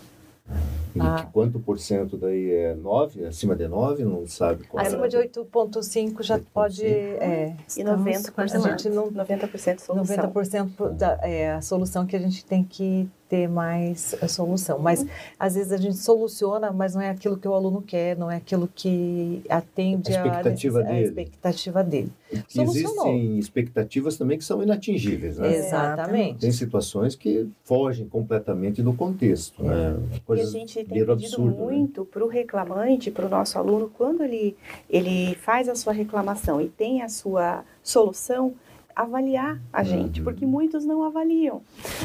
[0.95, 1.29] E ah.
[1.33, 3.27] quanto por cento daí é 9?
[3.27, 4.05] Acima de 9?
[4.05, 5.09] Não sabe qual Acima é.
[5.09, 6.47] de 8,5 já 8.
[6.53, 6.85] pode.
[6.87, 10.17] É, e 90%, a gente não, 90% solução.
[10.17, 14.81] 90% da, é a solução que a gente tem que ter mais a solução.
[14.81, 15.07] Mas
[15.39, 18.37] às vezes a gente soluciona, mas não é aquilo que o aluno quer, não é
[18.37, 20.99] aquilo que atende a expectativa, a, dele.
[20.99, 22.13] A expectativa dele.
[22.59, 25.57] Existem expectativas também que são inatingíveis, né?
[25.57, 26.41] Exatamente.
[26.41, 29.97] Tem situações que fogem completamente do contexto, né?
[30.27, 31.65] Coisas e a gente tem pedido absurdo, né?
[31.65, 32.07] muito né?
[32.11, 34.57] para o reclamante, para o nosso aluno, quando ele,
[34.89, 38.55] ele faz a sua reclamação e tem a sua solução,
[38.95, 40.25] avaliar a gente, uhum.
[40.25, 41.63] porque muitos não avaliam,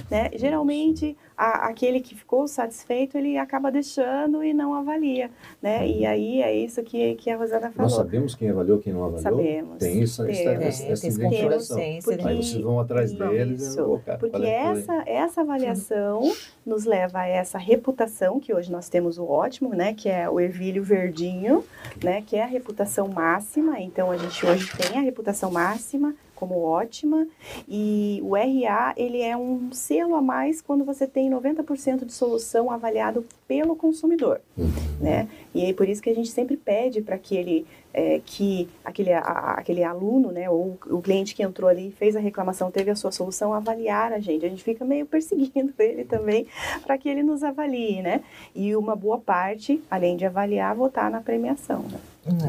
[0.10, 0.30] né?
[0.36, 5.30] Geralmente a, aquele que ficou satisfeito ele acaba deixando e não avalia,
[5.62, 5.88] né?
[5.88, 7.90] E aí é isso que, que a Rosana falou.
[7.90, 9.22] Nós sabemos quem avaliou, quem não avaliou.
[9.22, 9.78] Sabemos.
[9.80, 11.78] Tem isso, essa, essa, essa identificação.
[12.04, 13.62] Porque, Aí vocês vão atrás deles.
[13.62, 16.22] Isso, e, porque essa essa avaliação
[16.66, 19.94] nos leva a essa reputação que hoje nós temos o ótimo, né?
[19.94, 21.64] Que é o ervilho verdinho,
[22.04, 22.22] né?
[22.22, 23.80] Que é a reputação máxima.
[23.80, 27.28] Então a gente hoje tem a reputação máxima como ótima
[27.68, 32.70] e o RA ele é um selo a mais quando você tem 90% de solução
[32.70, 34.68] avaliado pelo consumidor, uhum.
[35.00, 35.28] né?
[35.54, 39.14] E aí por isso que a gente sempre pede para que ele é, que aquele,
[39.14, 39.22] a,
[39.58, 43.10] aquele aluno, né, ou o cliente que entrou ali fez a reclamação, teve a sua
[43.10, 44.46] solução, avaliar a gente.
[44.46, 46.46] A gente fica meio perseguindo ele também
[46.86, 48.22] para que ele nos avalie, né?
[48.54, 51.84] E uma boa parte, além de avaliar, votar na premiação.
[51.84, 52.00] Né?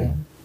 [0.02, 0.36] É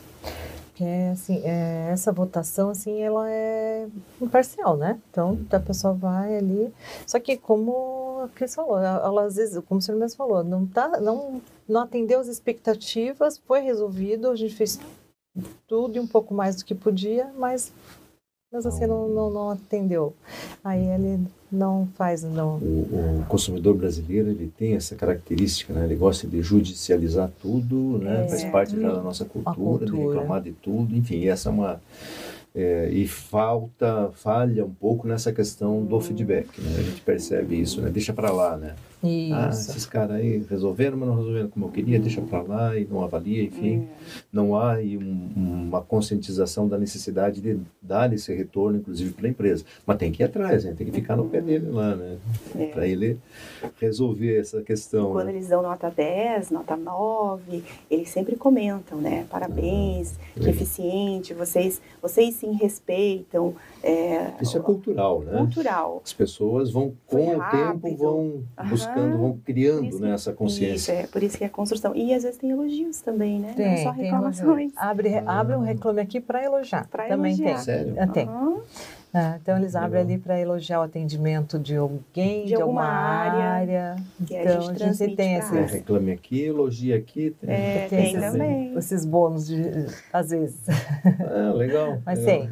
[0.81, 3.87] que é assim, é, essa votação assim, ela é
[4.19, 4.99] imparcial, né?
[5.11, 6.73] Então a pessoa vai ali,
[7.05, 10.65] só que como a Cris falou, ela, às vezes, como o senhor mesmo falou, não
[10.65, 11.39] tá, não,
[11.69, 14.79] não atendeu as expectativas, foi resolvido, a gente fez
[15.67, 17.71] tudo e um pouco mais do que podia, mas
[18.51, 20.13] mas assim não, não, não atendeu.
[20.63, 21.19] Aí ele
[21.51, 22.57] não faz, não.
[22.57, 25.85] O, o, consumidor brasileiro ele tem essa característica, né?
[25.85, 28.25] Ele gosta de judicializar tudo, né?
[28.25, 31.27] É, Faz parte da nossa cultura, cultura, de reclamar de tudo, enfim.
[31.27, 31.81] Essa é uma
[32.53, 36.01] é, e falta, falha um pouco nessa questão do hum.
[36.01, 36.75] feedback, né?
[36.77, 37.89] A gente percebe isso, né?
[37.89, 38.75] Deixa para lá, né?
[39.03, 39.33] Isso.
[39.33, 42.85] Ah, esses caras aí resolveram, mas não resolveram como eu queria, deixa para lá e
[42.85, 43.87] não avalia, enfim.
[43.89, 44.21] É.
[44.31, 49.29] Não há aí um, uma conscientização da necessidade de dar esse retorno, inclusive para a
[49.29, 49.65] empresa.
[49.85, 50.75] Mas tem que ir atrás, né?
[50.77, 52.17] tem que ficar no pé dele lá, né?
[52.55, 52.65] É.
[52.67, 53.17] Para ele
[53.79, 55.09] resolver essa questão.
[55.09, 55.33] E quando né?
[55.33, 59.25] eles dão nota 10, nota 9, eles sempre comentam, né?
[59.29, 63.55] Parabéns, ah, que eficiente, vocês, vocês sim respeitam.
[63.83, 65.37] É, Isso é cultural, né?
[65.37, 66.01] Cultural.
[66.05, 70.75] As pessoas vão, com o tempo, vão buscar buscando, vão criando né, essa consciência.
[70.75, 71.95] Isso, é, por isso que é construção.
[71.95, 73.53] E às vezes tem elogios também, né?
[73.55, 74.71] Tem, Não só reclamações.
[74.75, 75.39] Abre, ah.
[75.39, 76.87] abre um reclame aqui para elogiar.
[76.89, 77.55] Pra também elogiar.
[77.55, 77.63] tem.
[77.63, 77.95] Sério?
[77.97, 78.27] Ah, tem.
[78.27, 78.61] Uhum.
[79.13, 83.43] Ah, então eles abrem ali para elogiar o atendimento de alguém, de, de alguma, área.
[83.43, 83.95] área.
[84.21, 85.57] então a gente, a gente tem esse.
[85.57, 87.35] É, reclame aqui, elogia aqui.
[87.41, 88.77] Tem, é, tem, tem esses, também.
[88.77, 89.63] Esses bônus, de,
[90.13, 90.61] às vezes.
[91.19, 92.01] Ah, legal.
[92.05, 92.47] Mas legal.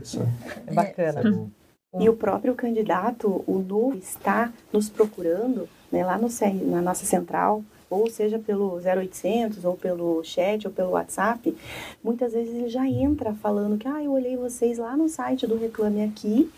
[0.68, 1.50] É bacana.
[1.94, 6.28] É e o próprio candidato, o novo, está nos procurando né, lá no,
[6.70, 11.56] na nossa central, ou seja pelo 0800, ou pelo chat, ou pelo WhatsApp,
[12.04, 15.58] muitas vezes ele já entra falando que, ah, eu olhei vocês lá no site do
[15.58, 16.52] Reclame Aqui,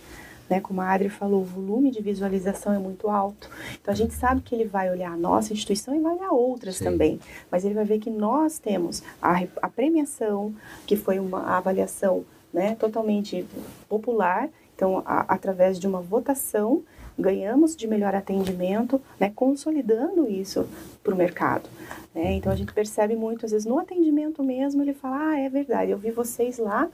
[0.49, 3.49] né, como a Adri falou, o volume de visualização é muito alto.
[3.81, 6.75] Então a gente sabe que ele vai olhar a nossa instituição e vai olhar outras
[6.75, 6.83] Sim.
[6.83, 7.19] também.
[7.49, 10.53] Mas ele vai ver que nós temos a, a premiação,
[10.85, 13.45] que foi uma avaliação né, totalmente
[13.87, 14.49] popular.
[14.75, 16.83] Então, a, através de uma votação,
[17.17, 20.67] ganhamos de melhor atendimento, né, consolidando isso
[21.03, 21.69] para o mercado.
[22.13, 22.33] Né?
[22.33, 25.91] Então a gente percebe muito, às vezes no atendimento mesmo, ele fala: Ah, é verdade,
[25.91, 26.89] eu vi vocês lá,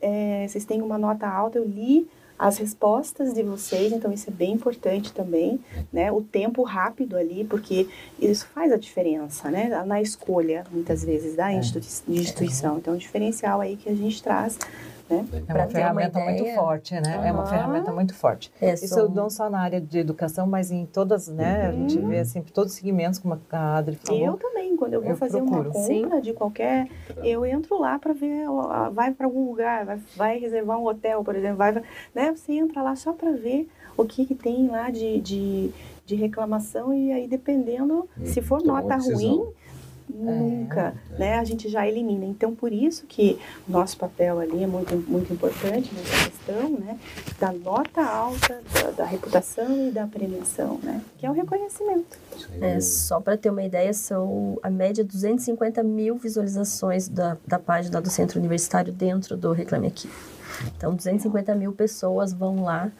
[0.00, 2.08] é, vocês têm uma nota alta, eu li
[2.40, 5.60] as respostas de vocês, então isso é bem importante também,
[5.92, 6.10] né?
[6.10, 7.86] O tempo rápido ali, porque
[8.18, 9.68] isso faz a diferença, né?
[9.84, 11.60] Na escolha, muitas vezes, da é.
[12.08, 12.78] instituição.
[12.78, 14.58] Então, o diferencial aí que a gente traz
[15.10, 15.26] né?
[15.48, 17.18] É uma ferramenta uma muito forte, né?
[17.18, 17.24] Uhum.
[17.24, 18.52] É uma ferramenta muito forte.
[18.60, 19.08] É, Isso são...
[19.08, 21.64] não só na área de educação, mas em todas, né?
[21.64, 21.68] Uhum.
[21.68, 24.24] A gente vê assim, todos os segmentos, como a Adri falou.
[24.24, 25.60] Eu também, quando eu vou eu fazer procuro.
[25.60, 26.20] uma compra Sim.
[26.20, 26.88] de qualquer,
[27.22, 28.46] eu entro lá para ver,
[28.92, 31.72] vai para algum lugar, vai, vai, reservar um hotel, por exemplo, vai,
[32.14, 32.34] né?
[32.34, 35.70] Você entra lá só para ver o que, que tem lá de, de,
[36.06, 39.44] de reclamação e aí dependendo, hum, se for nota ruim,
[40.14, 41.18] nunca, é.
[41.18, 41.38] né?
[41.38, 42.24] A gente já elimina.
[42.24, 46.98] Então, por isso que o nosso papel ali é muito, muito importante nessa questão, né?
[47.38, 51.00] Da nota alta, da, da reputação e da premiação, né?
[51.18, 52.18] Que é o reconhecimento.
[52.60, 58.00] É, só para ter uma ideia, são a média 250 mil visualizações da, da página
[58.00, 60.08] do Centro Universitário dentro do Reclame Aqui.
[60.76, 62.90] Então, 250 mil pessoas vão lá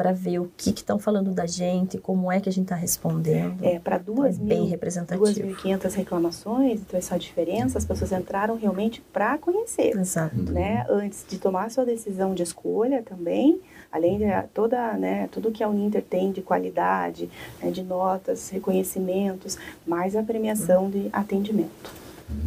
[0.00, 3.62] para ver o que estão falando da gente, como é que a gente está respondendo.
[3.62, 5.26] É, para duas então, é bem representativo.
[5.26, 9.94] 2.500 reclamações, então essa diferença, as pessoas entraram realmente para conhecer.
[9.94, 10.34] Exato.
[10.36, 10.86] Né?
[10.88, 13.60] Antes de tomar a sua decisão de escolha também,
[13.92, 17.28] além de toda, né, tudo que a Uninter tem de qualidade,
[17.62, 21.92] né, de notas, reconhecimentos, mais a premiação de atendimento.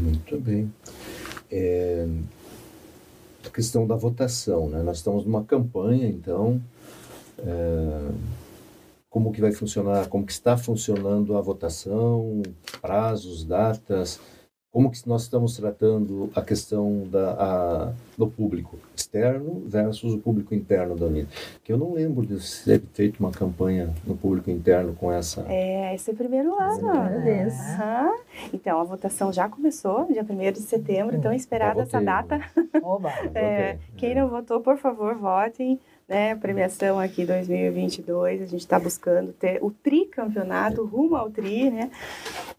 [0.02, 0.74] Muito bem.
[1.52, 2.08] É,
[3.46, 4.82] a questão da votação, né?
[4.82, 6.60] Nós estamos numa campanha, então,
[7.40, 8.12] é,
[9.10, 12.42] como que vai funcionar, como que está funcionando a votação,
[12.82, 14.20] prazos, datas,
[14.74, 20.56] como que nós estamos tratando a questão da, a, do público externo versus o público
[20.56, 21.28] interno da Unida.
[21.64, 25.46] Que eu não lembro de ter feito uma campanha no público interno com essa...
[25.48, 26.90] É, esse é o primeiro ano.
[26.92, 27.46] É.
[27.46, 28.20] Uhum.
[28.52, 32.42] Então, a votação já começou, dia 1 de setembro, então esperada essa data.
[32.82, 38.78] Oba, é, quem não votou, por favor, votem né, premiação aqui 2022, a gente está
[38.78, 41.90] buscando ter o tricampeonato rumo ao tri, né?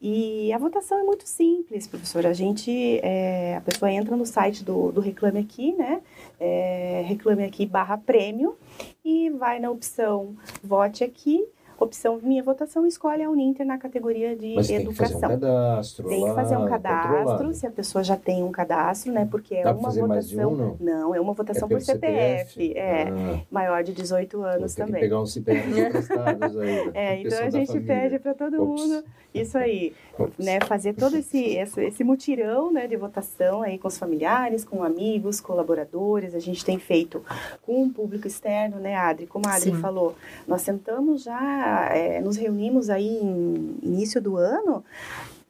[0.00, 2.30] E a votação é muito simples, professora.
[2.30, 6.00] A gente, é, a pessoa entra no site do, do Reclame Aqui, né?
[6.40, 8.56] É, reclame Aqui barra prêmio
[9.04, 11.46] e vai na opção Vote Aqui
[11.78, 15.20] opção Minha Votação escolhe a Uninter na categoria de Mas educação.
[15.20, 16.08] Tem que fazer um cadastro.
[16.08, 19.26] Tem que fazer um cadastro, se a pessoa já tem um cadastro, né?
[19.30, 20.08] Porque é Dá uma votação.
[20.08, 20.76] Mais de um, não?
[20.80, 22.52] não, é uma votação é por CPF.
[22.52, 22.78] CPF.
[22.78, 23.40] É, ah.
[23.50, 25.00] maior de 18 anos tem também.
[25.00, 26.74] Que pegar uns CPF emprestados aí.
[26.94, 28.82] É, então a gente pede para todo Ops.
[28.82, 30.44] mundo isso aí, Ops.
[30.44, 30.60] né?
[30.60, 35.40] Fazer todo esse, esse, esse mutirão né, de votação aí com os familiares, com amigos,
[35.40, 36.34] colaboradores.
[36.34, 37.22] A gente tem feito
[37.62, 39.26] com o público externo, né, Adri?
[39.26, 39.80] Como a Adri Sim.
[39.80, 40.14] falou,
[40.46, 44.84] nós sentamos já é, nos reunimos aí em início do ano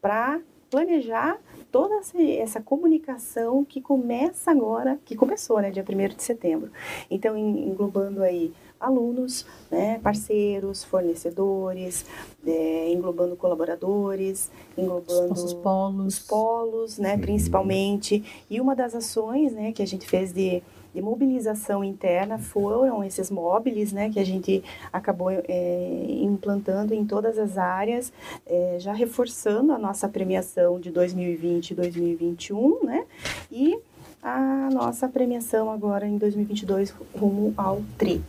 [0.00, 1.38] para planejar
[1.70, 2.00] toda
[2.38, 6.70] essa comunicação que começa agora, que começou, né, dia 1 de setembro.
[7.10, 12.04] Então, englobando aí alunos, né, parceiros, fornecedores,
[12.46, 18.44] é, englobando colaboradores, englobando os polos, os polos né, principalmente.
[18.50, 20.62] E uma das ações né, que a gente fez de
[20.94, 27.38] de mobilização interna foram esses móveis, né, que a gente acabou é, implantando em todas
[27.38, 28.12] as áreas,
[28.46, 33.04] é, já reforçando a nossa premiação de 2020 e 2021, né,
[33.50, 33.76] e
[34.22, 38.22] a nossa premiação agora em 2022 rumo ao TRI,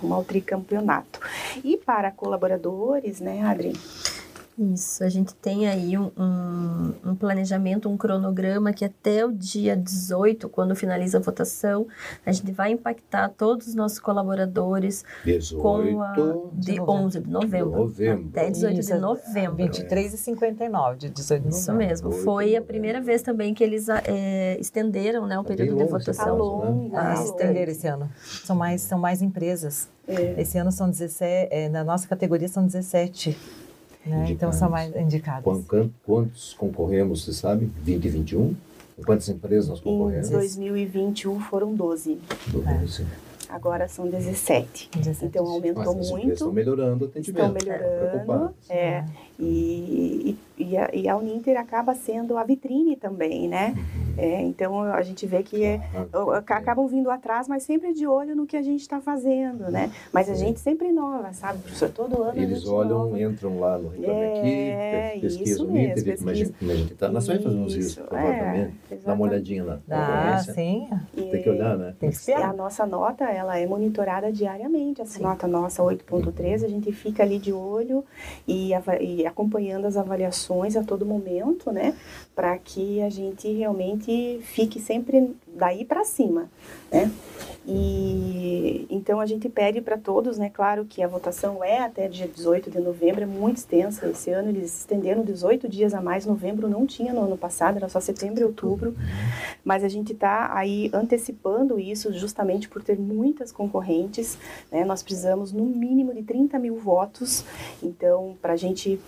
[0.00, 1.18] rumo ao tricampeonato.
[1.64, 3.72] E para colaboradores, né, Adri?
[4.58, 9.74] Isso, a gente tem aí um, um, um, planejamento, um cronograma que até o dia
[9.74, 11.86] 18, quando finaliza a votação,
[12.26, 16.12] a gente vai impactar todos os nossos colaboradores 18 com a,
[16.52, 18.28] de, de 11 de novembro, novembro.
[18.30, 19.56] Até 18 Isso, de novembro.
[19.56, 21.58] 23 e 59 de 18 de novembro.
[21.58, 22.12] Isso mesmo.
[22.12, 26.28] Foi a primeira vez também que eles é, estenderam né, o período de votação.
[26.28, 26.90] Alô, né?
[26.94, 28.10] ah, estenderam esse ano.
[28.44, 29.88] São mais, são mais empresas.
[30.06, 30.40] É.
[30.40, 33.38] Esse ano são 17, é, na nossa categoria são 17
[34.04, 34.26] né?
[34.30, 35.64] Então são mais indicados.
[36.04, 37.70] Quantos concorremos, você sabe?
[37.82, 38.54] 20 e 21?
[39.04, 40.28] Quantas empresas nós concorremos?
[40.28, 42.18] Em 2021 foram 12.
[42.48, 43.02] 12.
[43.02, 43.30] É.
[43.50, 44.90] Agora são 17.
[44.96, 45.24] 17.
[45.24, 46.32] Então aumentou Mas muito.
[46.32, 47.56] Estão melhorando o atendimento.
[47.58, 48.54] Estão melhorando.
[48.68, 49.04] É.
[49.40, 53.74] E, e, a, e a Uninter acaba sendo a vitrine também, né?
[54.18, 55.80] É, então a gente vê que é,
[56.46, 59.90] acabam vindo atrás, mas sempre de olho no que a gente está fazendo, né?
[60.12, 61.88] Mas a gente sempre inova, sabe, professor?
[61.88, 63.22] Todo ano Eles olham, inova.
[63.22, 66.18] entram lá no Reclame é, Aqui, pesquisam o Inter, pesquisa.
[66.18, 67.08] como a gente, como a gente tá.
[67.08, 68.74] Nós também fazemos isso, provavelmente.
[68.90, 69.80] É, Dá uma olhadinha lá.
[69.90, 70.86] Ah, sim.
[71.14, 71.94] Tem que olhar, né?
[71.98, 72.34] Tem que ser.
[72.34, 75.00] A nossa nota, ela é monitorada diariamente.
[75.00, 75.22] Essa sim.
[75.22, 78.04] nota nossa, 8.3, a gente fica ali de olho
[78.46, 81.96] e, e acompanhando as avaliações a todo momento, né?
[82.34, 86.48] Para que a gente realmente fique sempre daí para cima,
[86.90, 87.10] né?
[87.66, 90.50] E então a gente pede para todos, né?
[90.50, 94.08] Claro que a votação é até dia 18 de novembro, é muito extensa.
[94.08, 96.26] Esse ano eles estenderam 18 dias a mais.
[96.26, 98.96] Novembro não tinha no ano passado, era só setembro e outubro.
[99.64, 104.38] Mas a gente está aí antecipando isso justamente por ter muitas concorrentes.
[104.70, 104.84] Né?
[104.84, 107.44] Nós precisamos no mínimo de 30 mil votos.
[107.82, 108.98] Então, para a gente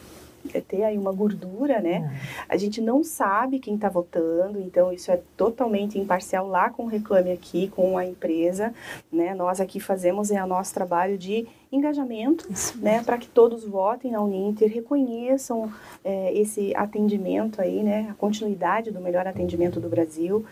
[0.68, 2.12] ter aí uma gordura, né?
[2.48, 2.54] É.
[2.54, 6.86] A gente não sabe quem está votando, então isso é totalmente imparcial lá com o
[6.86, 8.74] Reclame Aqui, com a empresa,
[9.10, 9.34] né?
[9.34, 13.02] Nós aqui fazemos é o nosso trabalho de engajamento, né?
[13.02, 15.72] Para que todos votem na Uninter, reconheçam
[16.04, 18.08] é, esse atendimento aí, né?
[18.10, 20.44] A continuidade do melhor atendimento do Brasil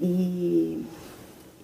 [0.00, 0.84] e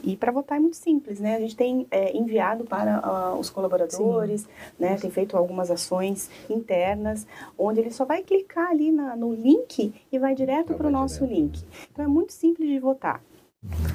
[0.03, 1.37] e para votar é muito simples, né?
[1.37, 4.49] A gente tem é, enviado para uh, os colaboradores, Sim.
[4.79, 4.97] né?
[5.01, 7.27] Tem feito algumas ações internas,
[7.59, 11.27] onde ele só vai clicar ali na, no link e vai direto para o nosso
[11.27, 11.41] direto.
[11.41, 11.65] link.
[11.93, 13.23] Então é muito simples de votar.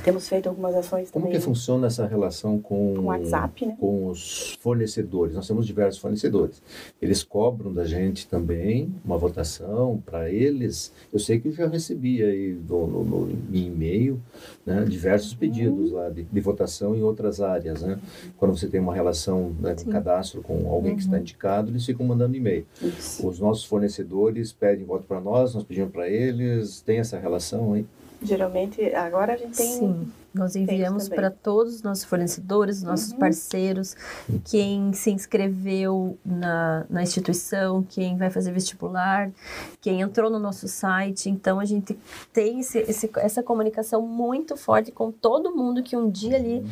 [0.03, 1.29] Temos feito algumas ações também.
[1.29, 3.77] Como que funciona essa relação com, com, WhatsApp, né?
[3.79, 5.35] com os fornecedores?
[5.35, 6.61] Nós temos diversos fornecedores.
[7.01, 10.91] Eles cobram da gente também uma votação para eles.
[11.11, 14.19] Eu sei que eu já recebi aí no, no, no e-mail
[14.65, 15.97] né, diversos pedidos uhum.
[15.97, 17.81] lá de, de, votação em outras áreas.
[17.81, 17.99] Né?
[18.37, 20.97] Quando você tem uma relação né, de cadastro com alguém uhum.
[20.97, 21.21] que está uhum.
[21.21, 22.65] indicado, eles ficam mandando e-mail.
[23.23, 26.81] Os nossos fornecedores pedem voto para nós, nós pedimos para eles.
[26.81, 27.85] Tem essa relação aí?
[28.21, 29.79] Geralmente, agora a gente tem.
[29.79, 33.17] Sim, nós enviamos para todos os nossos fornecedores, nossos uhum.
[33.17, 33.95] parceiros,
[34.45, 39.29] quem se inscreveu na, na instituição, quem vai fazer vestibular,
[39.81, 41.29] quem entrou no nosso site.
[41.29, 41.97] Então, a gente
[42.31, 46.63] tem esse, esse, essa comunicação muito forte com todo mundo que um dia ali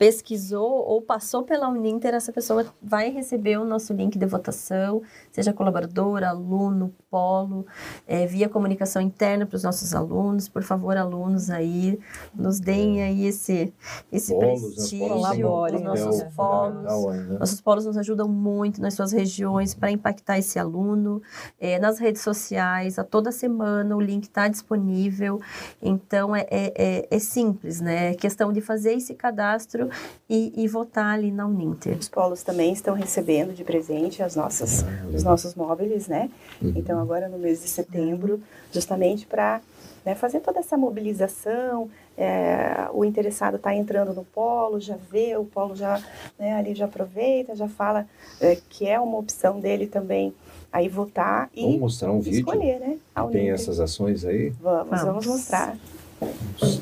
[0.00, 5.52] pesquisou ou passou pela Uninter, essa pessoa vai receber o nosso link de votação, seja
[5.52, 7.66] colaborador, aluno, polo,
[8.08, 10.48] é, via comunicação interna para os nossos alunos.
[10.48, 12.00] Por favor, alunos aí,
[12.34, 13.74] nos deem aí esse,
[14.10, 14.68] esse polos, né?
[14.70, 17.16] prestígio, os nossos polos.
[17.16, 17.36] Né?
[17.38, 21.20] Nossos polos nos ajudam muito nas suas regiões para impactar esse aluno.
[21.60, 25.42] É, nas redes sociais, a toda semana o link está disponível.
[25.82, 28.12] Então, é, é, é, é simples, né?
[28.12, 29.89] É questão de fazer esse cadastro
[30.28, 31.96] e, e votar ali na Uninter.
[31.98, 36.30] Os polos também estão recebendo de presente as nossas, os nossos móveis, né?
[36.60, 36.72] Uhum.
[36.76, 38.40] Então, agora no mês de setembro,
[38.72, 39.60] justamente para
[40.04, 41.88] né, fazer toda essa mobilização.
[42.16, 46.02] É, o interessado está entrando no polo, já vê, o polo já
[46.38, 48.06] né, ali já aproveita, já fala
[48.40, 50.34] é, que é uma opção dele também
[50.72, 52.98] aí votar e vamos mostrar um vídeo escolher, né?
[53.32, 54.50] Tem essas ações aí?
[54.60, 55.76] Vamos, vamos, vamos mostrar.
[56.20, 56.80] Vamos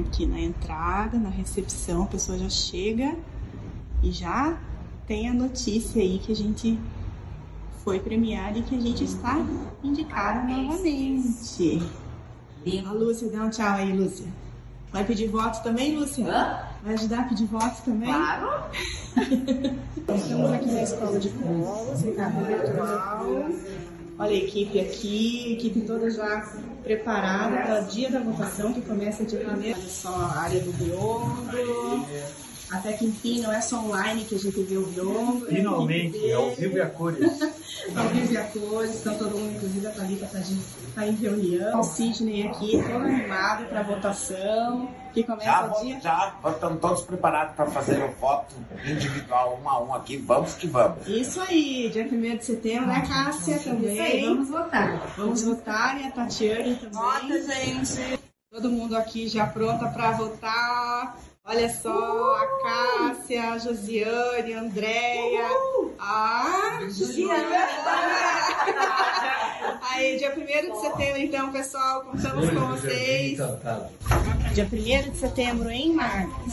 [0.00, 3.16] aqui na entrada, na recepção, a pessoa já chega
[4.02, 4.58] e já
[5.06, 6.78] tem a notícia aí que a gente
[7.82, 9.36] foi premiada e que a gente está
[9.82, 11.82] indicada novamente.
[12.86, 14.26] A Lúcia, dá um tchau aí, Lúcia.
[14.92, 16.26] Vai pedir votos também, Lúcia?
[16.26, 16.62] Hã?
[16.82, 18.08] Vai ajudar a pedir votos também?
[18.08, 18.64] Claro!
[20.14, 23.50] Estamos aqui na escola de colos, Ricardo Virtual.
[24.18, 26.52] Olha a equipe aqui, a equipe toda já
[26.82, 30.72] preparada para o dia da votação, que começa dia 1 Olha só a área do
[30.72, 32.06] biombo.
[32.70, 35.46] Até que enfim, não é só online que a gente vê o biombo.
[35.46, 37.38] É Finalmente, é ao vivo e a cores.
[37.96, 40.38] ao vivo e a cores, então todo mundo, inclusive a Thalita está
[40.94, 41.80] tá em reunião.
[41.80, 46.00] O Sidney aqui, todo animado para a votação que começa já, o dia.
[46.00, 48.54] Já estamos todos preparados para fazer o voto
[48.84, 50.16] individual, um a um aqui.
[50.16, 51.06] Vamos que vamos.
[51.06, 53.58] Isso aí, dia 1 de setembro, né, Cássia?
[53.58, 53.92] Também.
[53.92, 55.14] Isso aí, vamos votar.
[55.16, 56.92] Vamos votar e a Tatiane também.
[56.92, 58.18] Vota, gente.
[58.50, 61.16] Todo mundo aqui já pronta para votar.
[61.50, 65.48] Olha só, a Cássia, a Josiane, a Andréia.
[65.98, 67.68] Ah, Juliana!
[69.80, 73.38] Aí, dia 1 de setembro, então, pessoal, contamos com vocês.
[74.52, 76.52] Dia 1 de setembro, em Marcos.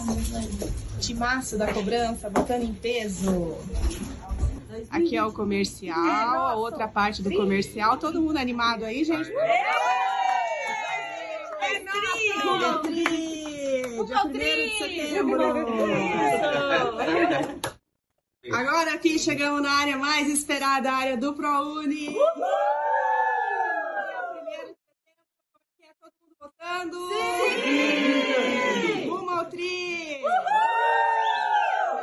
[1.02, 3.58] Timaço da cobrança, botando em peso.
[4.90, 7.98] Aqui é o comercial, a outra parte do comercial.
[7.98, 9.30] Todo mundo animado aí, gente?
[9.30, 9.70] É
[12.82, 13.55] tri!
[13.66, 15.42] Dia 1 de setembro!
[18.54, 22.10] Agora aqui chegamos na área mais esperada, a área do ProUni.
[22.10, 22.20] Dia
[24.34, 25.26] primeiro de setembro,
[25.82, 27.10] é todo mundo votando?
[27.64, 29.10] Sim!
[29.10, 30.22] Rumo ao TRI!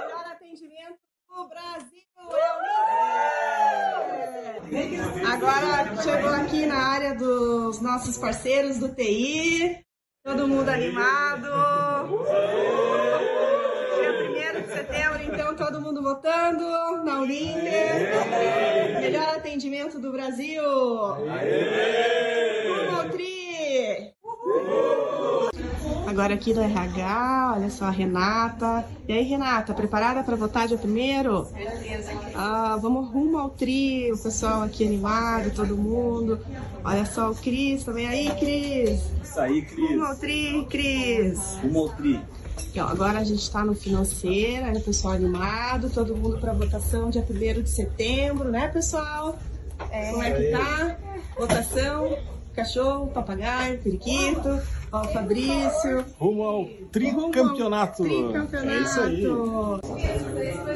[0.01, 0.99] Melhor atendimento
[1.29, 2.03] do Brasil!
[2.19, 2.43] É
[5.23, 9.85] o Agora chegou aqui na área dos nossos parceiros do TI.
[10.25, 11.49] Todo mundo animado.
[14.33, 16.63] Dia 1 de setembro, então, todo mundo votando
[17.05, 18.09] na Uninter.
[19.01, 20.63] Melhor atendimento do Brasil.
[20.63, 21.29] Rumo
[22.97, 24.15] ao Tri.
[26.13, 28.85] Agora aqui do RH, olha só a Renata.
[29.09, 31.49] E aí, Renata, preparada para votar dia primeiro?
[32.35, 36.39] Ah, vamos rumo ao Tri, o pessoal aqui animado, todo mundo.
[36.85, 38.07] Olha só o Cris também.
[38.07, 39.01] Aí, Cris.
[39.25, 39.91] Isso aí, Cris.
[39.91, 41.57] Rumo ao Tri, Cris.
[41.63, 42.21] Rumo ao Tri.
[42.77, 47.09] Ó, agora a gente está no financeiro, aí o pessoal animado, todo mundo para votação
[47.09, 49.39] dia 1 de setembro, né, pessoal?
[49.79, 50.97] Como é que tá?
[51.39, 52.19] Votação,
[52.55, 54.61] cachorro, papagaio, periquito,
[54.93, 56.05] ó, o Fabrício.
[56.19, 58.03] Rumo ao tricampeonato.
[58.03, 58.71] Tricampeonato.
[58.71, 59.25] É isso aí.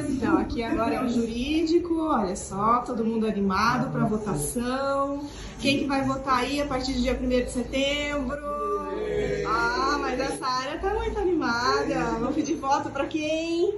[0.09, 5.21] Então, aqui agora é o jurídico, olha só, todo mundo animado para votação.
[5.59, 8.37] Quem que vai votar aí a partir do dia 1 de setembro?
[9.47, 11.95] Ah, mas essa área tá muito animada.
[12.19, 13.75] Vamos pedir voto para quem?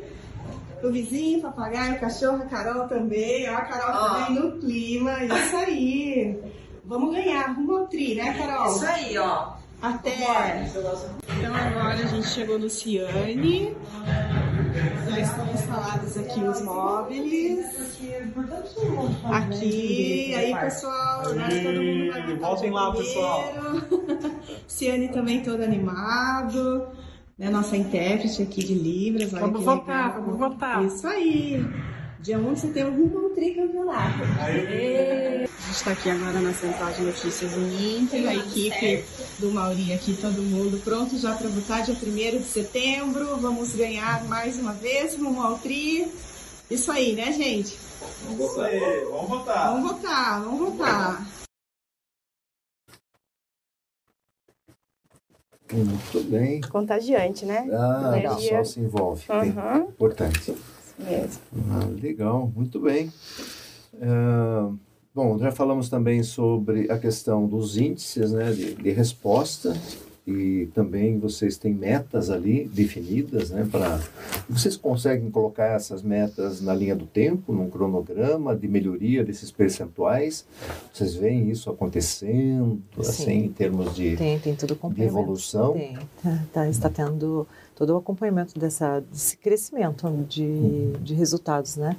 [0.81, 3.49] O vizinho, papagaio, cachorro, a Carol também.
[3.49, 5.23] Ó, a Carol também no clima.
[5.23, 6.39] Isso aí.
[6.85, 7.53] Vamos ganhar.
[7.53, 8.75] Rumo ao tri, né, Carol?
[8.75, 9.58] Isso aí, ó.
[9.81, 10.65] Até.
[11.37, 13.75] Então agora a gente chegou no Ciane.
[15.09, 17.65] Já estão instalados aqui os móveis.
[19.31, 23.43] Aqui, aí pessoal, todo mundo vai votar Voltem lá, pessoal.
[24.67, 26.89] Ciane também todo animado.
[27.37, 29.33] Né, nossa intérprete aqui de Libras.
[29.33, 30.83] Olha Vamos votar, vamos votar.
[30.83, 31.65] Isso aí.
[32.19, 34.23] Dia 1 de setembro, rumo ao tricampeonato.
[34.41, 34.51] A
[35.69, 39.05] gente está aqui agora na central de notícias Uninter, a equipe
[39.37, 43.37] do Mauri aqui, todo mundo pronto já para votar dia 1 de setembro.
[43.37, 46.11] Vamos ganhar mais uma vez, rumo ao tri.
[46.71, 47.77] Isso aí, né, gente?
[48.39, 48.79] Isso aí,
[49.11, 49.71] vamos votar.
[49.73, 51.27] Vamos votar, vamos votar.
[55.71, 56.61] Muito bem.
[56.61, 57.67] Contagiante, né?
[57.71, 58.37] Ah, o Energia.
[58.39, 59.23] pessoal se envolve.
[59.27, 59.77] Bem, Uhum.
[59.89, 60.55] Importante.
[60.97, 61.39] Mesmo.
[61.71, 63.13] Ah, legal, muito bem.
[64.01, 64.71] Ah,
[65.19, 69.75] bom, já falamos também sobre a questão dos índices né, de, de resposta
[70.25, 73.99] e também vocês têm metas ali definidas né, para.
[74.47, 80.45] Vocês conseguem colocar essas metas na linha do tempo, num cronograma de melhoria desses percentuais?
[80.93, 83.45] Vocês veem isso acontecendo, assim, Sim.
[83.45, 85.19] em termos de, Tem, tem todo o de acompanhamento.
[85.19, 85.73] evolução?
[85.73, 87.45] Tem, tá, tá, está tendo
[87.75, 91.97] todo o acompanhamento dessa, desse crescimento de, de resultados, né?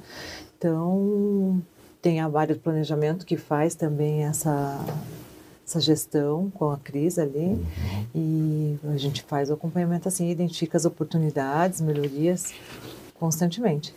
[0.57, 1.61] Então,
[2.01, 4.83] tem a de planejamento que faz também essa,
[5.65, 7.63] essa gestão com a Cris ali
[8.15, 12.53] e a gente faz o acompanhamento assim, identifica as oportunidades, melhorias
[13.19, 13.93] constantemente.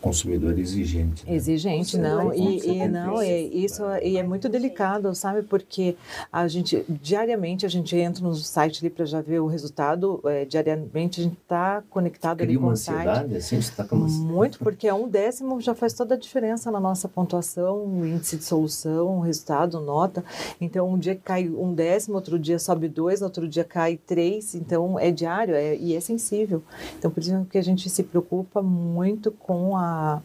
[0.00, 1.24] Consumidor exigente.
[1.26, 1.34] né?
[1.34, 5.42] Exigente, não, e, e não, é, isso e é muito delicado, sabe?
[5.42, 5.94] Porque
[6.32, 10.44] a gente, diariamente, a gente entra no site ali para já ver o resultado, é,
[10.44, 12.96] diariamente a gente está conectado ali Cria com uma o site.
[12.96, 14.08] ansiedade, assim, você está com uma...
[14.08, 18.36] Muito, porque é um décimo já faz toda a diferença na nossa pontuação, o índice
[18.36, 20.24] de solução, resultado, nota.
[20.60, 24.54] Então, um dia cai um décimo, outro dia sobe dois, outro dia cai três.
[24.54, 26.62] Então, é diário é, e é sensível.
[26.98, 30.22] Então, por isso que a gente se preocupa muito com, a,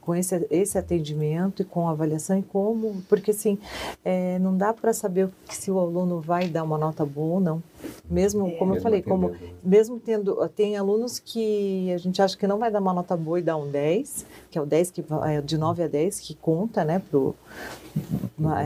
[0.00, 3.58] com esse, esse atendimento e com a avaliação e como, porque assim,
[4.04, 7.62] é, não dá para saber se o aluno vai dar uma nota boa ou não.
[8.08, 9.32] Mesmo, como eu Mesmo falei, como
[9.62, 13.38] mesmo tendo, tem alunos que a gente acha que não vai dar uma nota boa
[13.38, 16.34] e dá um 10, que é o 10 que é de 9 a 10 que
[16.34, 17.34] conta, né, pro,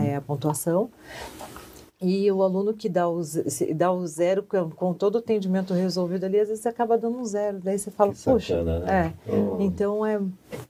[0.03, 0.89] é, a pontuação.
[2.01, 3.21] E o aluno que dá o,
[3.75, 4.43] dá o zero
[4.75, 7.59] com, todo o atendimento resolvido ali, às vezes você acaba dando um zero.
[7.63, 9.13] Daí você fala, Que poxa, sacana, né?
[9.27, 9.31] é.
[9.31, 9.57] Oh.
[9.59, 10.19] Então é.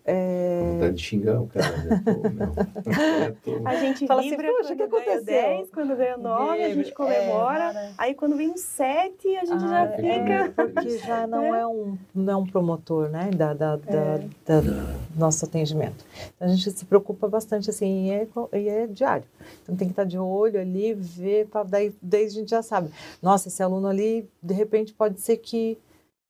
[0.05, 2.03] é Vontade de xingar o cara, né?
[2.03, 2.91] Pô.
[2.91, 6.69] É, tô- A gente Fala assim, "Poxa, o que aconteceu?" 10, quando ganha 9, a
[6.73, 7.93] gente É, comemora.
[7.97, 10.53] Aí quando vem um 7, a gente Ah, já é, fica.
[10.55, 15.19] porque já não é um, não é um promotor, né, da, da, da, da- do
[15.19, 16.03] nosso atendimento.
[16.35, 18.27] Então, a gente se preocupa bastante, assim, e é,
[18.59, 19.23] e é diário.
[19.63, 22.91] Então, tem que estar de olho ali, ver, pra, daí, daí a gente já sabe.
[23.21, 25.77] Nossa, esse aluno ali, de repente, pode ser que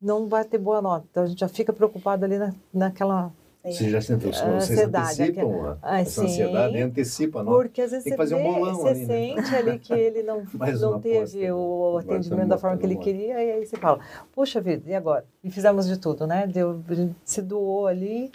[0.02, 1.06] não vai ter boa nota.
[1.10, 3.32] Então, a gente já fica preocupado ali na, naquela
[3.64, 6.26] Você já sentou, vocês Ansiedade, antecipam a, Ah, essa sim.
[6.26, 7.58] ansiedade, antecipa nota.
[7.58, 9.06] Porque às vezes Tem que você, fazer um bolão você ali, né?
[9.36, 10.38] sente ali que ele não,
[10.80, 11.54] não teve aposta, né?
[11.54, 14.00] o atendimento da forma que ele queria, e aí você fala,
[14.34, 15.26] puxa vida, e agora?
[15.44, 16.48] E fizemos de tudo, né?
[16.48, 18.32] Deu, a gente se doou ali,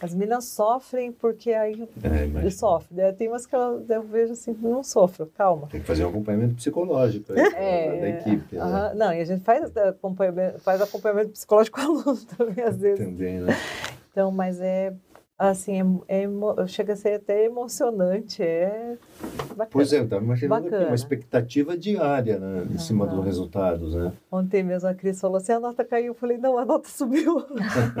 [0.00, 1.88] as meninas sofrem porque aí
[2.44, 2.94] É, sofre.
[2.94, 3.10] né?
[3.10, 5.66] Tem umas que eu, eu vejo assim, não sofro, calma.
[5.72, 8.54] Tem que fazer um acompanhamento psicológico aí, É, da, equipe.
[8.54, 8.62] né?
[8.62, 12.76] Aham, Não, e a gente faz acompanhamento, faz acompanhamento psicológico com o aluno também, às
[12.76, 13.04] vezes.
[13.04, 13.56] Também, né?
[14.18, 14.92] Então, mas é
[15.38, 18.96] assim, é, é chega a ser até emocionante, é
[19.50, 19.68] bacana.
[19.70, 20.86] Pois é, eu estava imaginando aqui Bacana.
[20.88, 22.66] uma expectativa diária, né?
[22.68, 24.12] Em cima dos resultados, né?
[24.28, 26.08] Ontem mesmo a Cris falou assim, a nota caiu.
[26.08, 27.44] Eu falei, não, a nota subiu.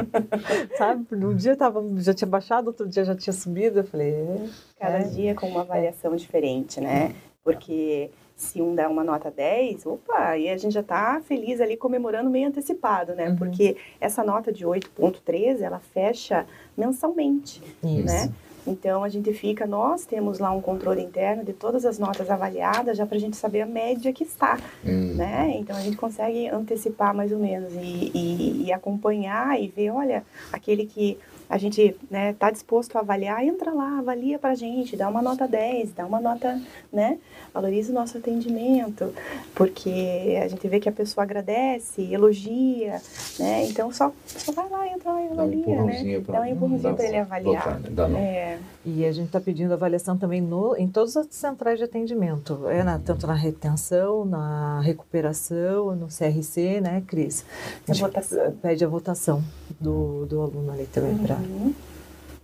[0.76, 1.06] Sabe?
[1.12, 3.78] Um dia tava, já tinha baixado, outro dia já tinha subido.
[3.78, 4.48] Eu falei, é,
[4.80, 5.04] Cada é.
[5.04, 7.14] dia com uma avaliação diferente, né?
[7.44, 11.76] Porque se um dá uma nota 10, opa, aí a gente já está feliz ali
[11.76, 13.30] comemorando meio antecipado, né?
[13.30, 13.36] Uhum.
[13.36, 18.04] Porque essa nota de 8.13, ela fecha mensalmente, Isso.
[18.06, 18.32] né?
[18.66, 22.96] Então a gente fica, nós temos lá um controle interno de todas as notas avaliadas,
[22.96, 25.14] já para a gente saber a média que está, Hum.
[25.16, 25.56] né?
[25.58, 30.22] Então a gente consegue antecipar mais ou menos e, e- e acompanhar e ver, olha,
[30.52, 31.18] aquele que
[31.48, 35.46] a gente né, tá disposto a avaliar, entra lá, avalia pra gente, dá uma nota
[35.48, 36.60] 10, dá uma nota,
[36.92, 37.18] né?
[37.54, 39.12] Valoriza o nosso atendimento,
[39.54, 43.00] porque a gente vê que a pessoa agradece, elogia,
[43.38, 43.64] né?
[43.66, 46.20] Então só, só vai lá, entra lá e Dá um avalia, né?
[46.20, 47.80] para Dá um empurrãozinho para ele avaliar.
[47.80, 47.88] né?
[47.90, 48.18] Dá não.
[48.18, 52.68] É, E a gente está pedindo avaliação também no, em todas as centrais de atendimento,
[52.68, 57.44] é na- tanto na retenção, na recuperação, no CRC, né, Cris?
[57.88, 58.52] A votação.
[58.62, 59.42] Pede a votação
[59.80, 61.37] do, do aluno ali também para.
[61.40, 61.74] Uhum.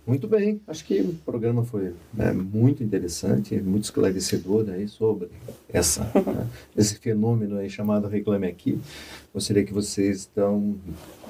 [0.07, 5.29] Muito bem, acho que o programa foi né, muito interessante, muito esclarecedor aí sobre
[5.67, 8.79] essa, né, esse fenômeno aí chamado Reclame Aqui.
[9.33, 10.75] Gostaria que vocês dão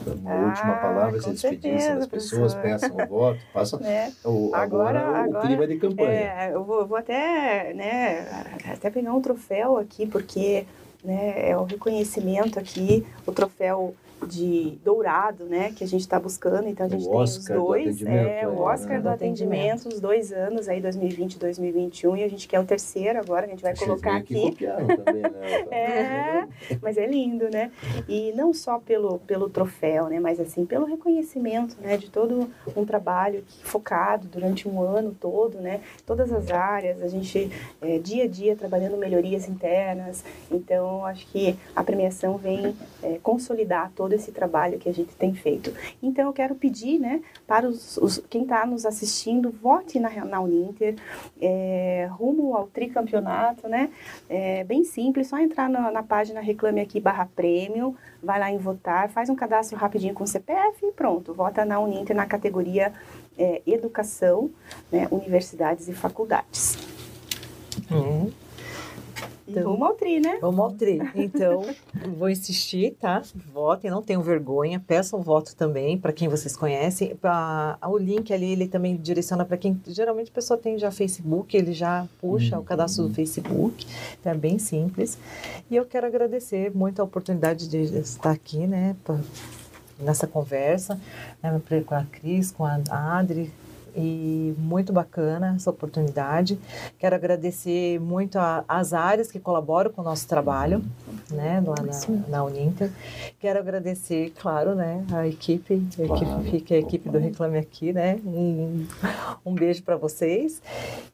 [0.06, 2.90] uma Ah, última palavra, se despedissem das pessoas, professor.
[2.90, 4.12] peçam o voto, façam né?
[4.26, 6.10] o, agora, Agora- o agora, clima de campanha.
[6.10, 8.28] É, eu vou, vou até, né,
[8.74, 10.66] até pegar um troféu aqui, porque
[11.02, 13.96] né, é o reconhecimento aqui, o troféu
[14.26, 16.68] de dourado, né, que a gente está buscando.
[16.68, 18.98] Então a O gente tem os Oscar do dois, atendimento, é, é, o Oscar né?
[18.98, 22.66] do Do atendimento, os dois anos aí, 2020 e 2021, e a gente quer o
[22.66, 24.56] terceiro agora, a gente vai Vocês colocar aqui.
[24.56, 25.32] também, né?
[25.76, 26.48] É,
[26.82, 27.72] mas é lindo, né?
[28.08, 30.20] E não só pelo, pelo troféu, né?
[30.20, 31.98] Mas assim, pelo reconhecimento, né?
[31.98, 35.82] De todo um trabalho focado durante um ano todo, né?
[36.06, 37.52] Todas as áreas, a gente
[37.82, 40.24] é, dia a dia trabalhando melhorias internas.
[40.52, 45.34] Então, acho que a premiação vem é, consolidar todo esse trabalho que a gente tem
[45.34, 45.74] feito.
[46.02, 47.22] Então, eu quero pedir, né?
[47.46, 50.96] Para os, os- quem está nos assistindo, vote na, na Uninter,
[51.42, 53.90] é, rumo ao tricampeonato, né?
[54.30, 58.58] É bem simples, só entrar na, na página Reclame Aqui barra prêmio, vai lá em
[58.58, 62.92] votar, faz um cadastro rapidinho com o CPF e pronto, vota na Uninter na categoria
[63.38, 64.50] é, Educação,
[64.92, 66.78] né, Universidades e Faculdades.
[69.48, 70.40] E Então- rumo ao tri, né?
[70.42, 71.00] Vamos ao tri.
[71.14, 71.62] Então,
[72.18, 73.22] vou insistir, tá?
[73.54, 77.16] Votem, não tenham vergonha, peçam voto também para quem vocês conhecem.
[77.24, 79.80] A- o link ali, ele também direciona para quem.
[79.88, 83.86] Geralmente a pessoa tem já Facebook, ele já puxa o cadastro do Facebook,
[84.20, 85.18] então é bem simples.
[85.70, 88.96] E eu quero agradecer muito a oportunidade de estar aqui, né?
[89.04, 89.20] pra-
[90.00, 91.00] nessa conversa,
[91.42, 93.50] né, com a Cris, com a Adri,
[93.96, 96.60] e muito bacana essa oportunidade.
[97.00, 100.82] Quero agradecer muito a- as áreas que colaboram com o nosso trabalho,
[101.32, 102.92] né, lá na, na Uninter.
[103.40, 106.44] Quero agradecer, claro, né, a equipe, a equipe Claro.
[106.44, 108.86] fica a equipe do Reclame Aqui, né, um,
[109.46, 110.62] um beijo para vocês.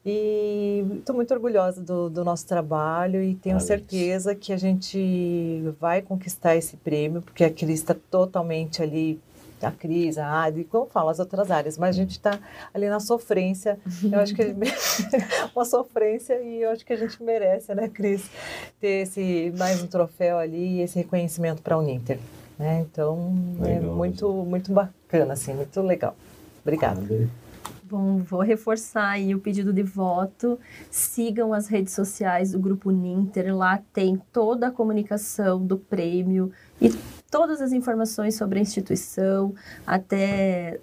[0.04, 3.62] E estou muito orgulhosa do, do nosso trabalho e tenho Parabéns.
[3.64, 9.20] certeza que a gente vai conquistar esse prêmio, porque a Cris está totalmente ali
[9.64, 12.38] a Cris, a Adri, como falo, as outras áreas, mas a gente está
[12.72, 13.78] ali na sofrência.
[14.10, 14.42] Eu acho que
[15.54, 18.30] uma sofrência e eu acho que a gente merece, né, Cris,
[18.80, 22.18] ter esse mais um troféu ali e esse reconhecimento para a Uninter.
[22.58, 22.86] Né?
[22.88, 26.14] Então, é Legal, muito, muito bacana, assim, muito legal.
[26.62, 27.00] Obrigada.
[27.92, 30.58] Bom, vou reforçar aí o pedido de voto.
[30.90, 33.54] Sigam as redes sociais do Grupo Ninter.
[33.54, 36.50] Lá tem toda a comunicação do prêmio
[36.80, 36.88] e
[37.32, 39.54] todas as informações sobre a instituição.
[39.86, 40.78] Até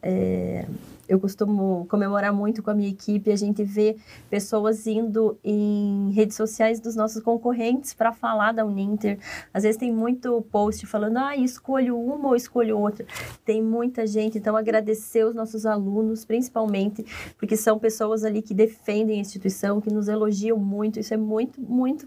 [0.00, 0.64] é,
[1.08, 3.32] eu costumo comemorar muito com a minha equipe.
[3.32, 3.96] A gente vê
[4.30, 9.18] pessoas indo em redes sociais dos nossos concorrentes para falar da Uninter.
[9.52, 13.04] Às vezes tem muito post falando, ah, escolho uma ou escolho outra.
[13.44, 17.04] Tem muita gente, então agradecer os nossos alunos, principalmente,
[17.38, 21.00] porque são pessoas ali que defendem a instituição, que nos elogiam muito.
[21.00, 22.06] Isso é muito, muito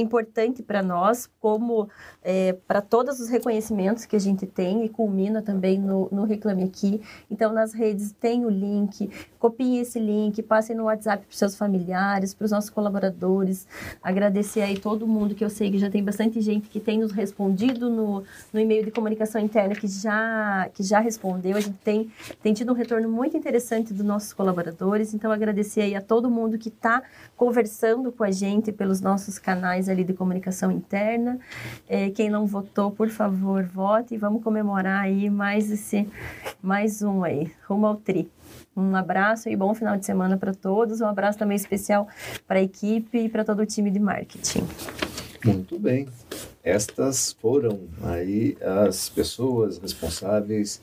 [0.00, 1.88] importante para nós, como
[2.22, 6.64] é, para todos os reconhecimentos que a gente tem e culmina também no, no Reclame
[6.64, 7.00] Aqui.
[7.30, 12.34] Então, nas redes tem o link, copiem esse link, passem no WhatsApp para seus familiares,
[12.34, 13.66] para os nossos colaboradores.
[14.02, 17.12] Agradecer aí todo mundo, que eu sei que já tem bastante gente que tem nos
[17.12, 18.22] respondido no,
[18.52, 21.56] no e-mail de comunicação interna, que já, que já respondeu.
[21.56, 22.10] A gente tem,
[22.42, 25.14] tem tido um retorno muito interessante dos nossos colaboradores.
[25.14, 27.02] Então, agradecer aí a todo mundo que está
[27.36, 31.38] conversando com a gente pelos nossos canais ali de comunicação interna.
[31.88, 36.08] É, quem não votou, por favor, vote e vamos comemorar aí mais esse,
[36.62, 38.30] mais um aí, rumo ao tri.
[38.76, 41.00] Um abraço e bom final de semana para todos.
[41.00, 42.06] Um abraço também especial
[42.46, 44.66] para a equipe e para todo o time de marketing.
[45.44, 46.06] Muito bem.
[46.62, 50.80] Estas foram aí as pessoas responsáveis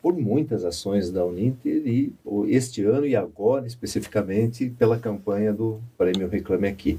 [0.00, 2.12] por muitas ações da Uninter e
[2.48, 6.98] este ano e agora especificamente pela campanha do Prêmio Reclame Aqui.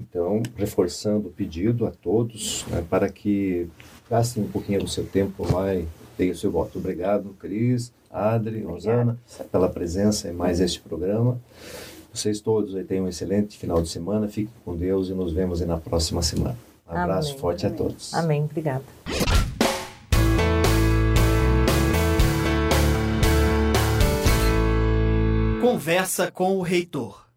[0.00, 3.68] Então, reforçando o pedido a todos né, para que
[4.08, 5.86] gastem um pouquinho do seu tempo lá e
[6.16, 6.78] deem o seu voto.
[6.78, 9.18] Obrigado, Cris, Adri, Rosana,
[9.52, 11.40] pela presença em mais este programa.
[12.12, 15.60] Vocês todos aí tenham um excelente final de semana, fiquem com Deus e nos vemos
[15.60, 16.58] na próxima semana.
[16.88, 17.40] Um abraço Amém.
[17.40, 17.74] forte Amém.
[17.74, 18.14] a todos.
[18.14, 18.44] Amém.
[18.44, 18.82] Obrigada.
[25.60, 27.29] Conversa com o reitor.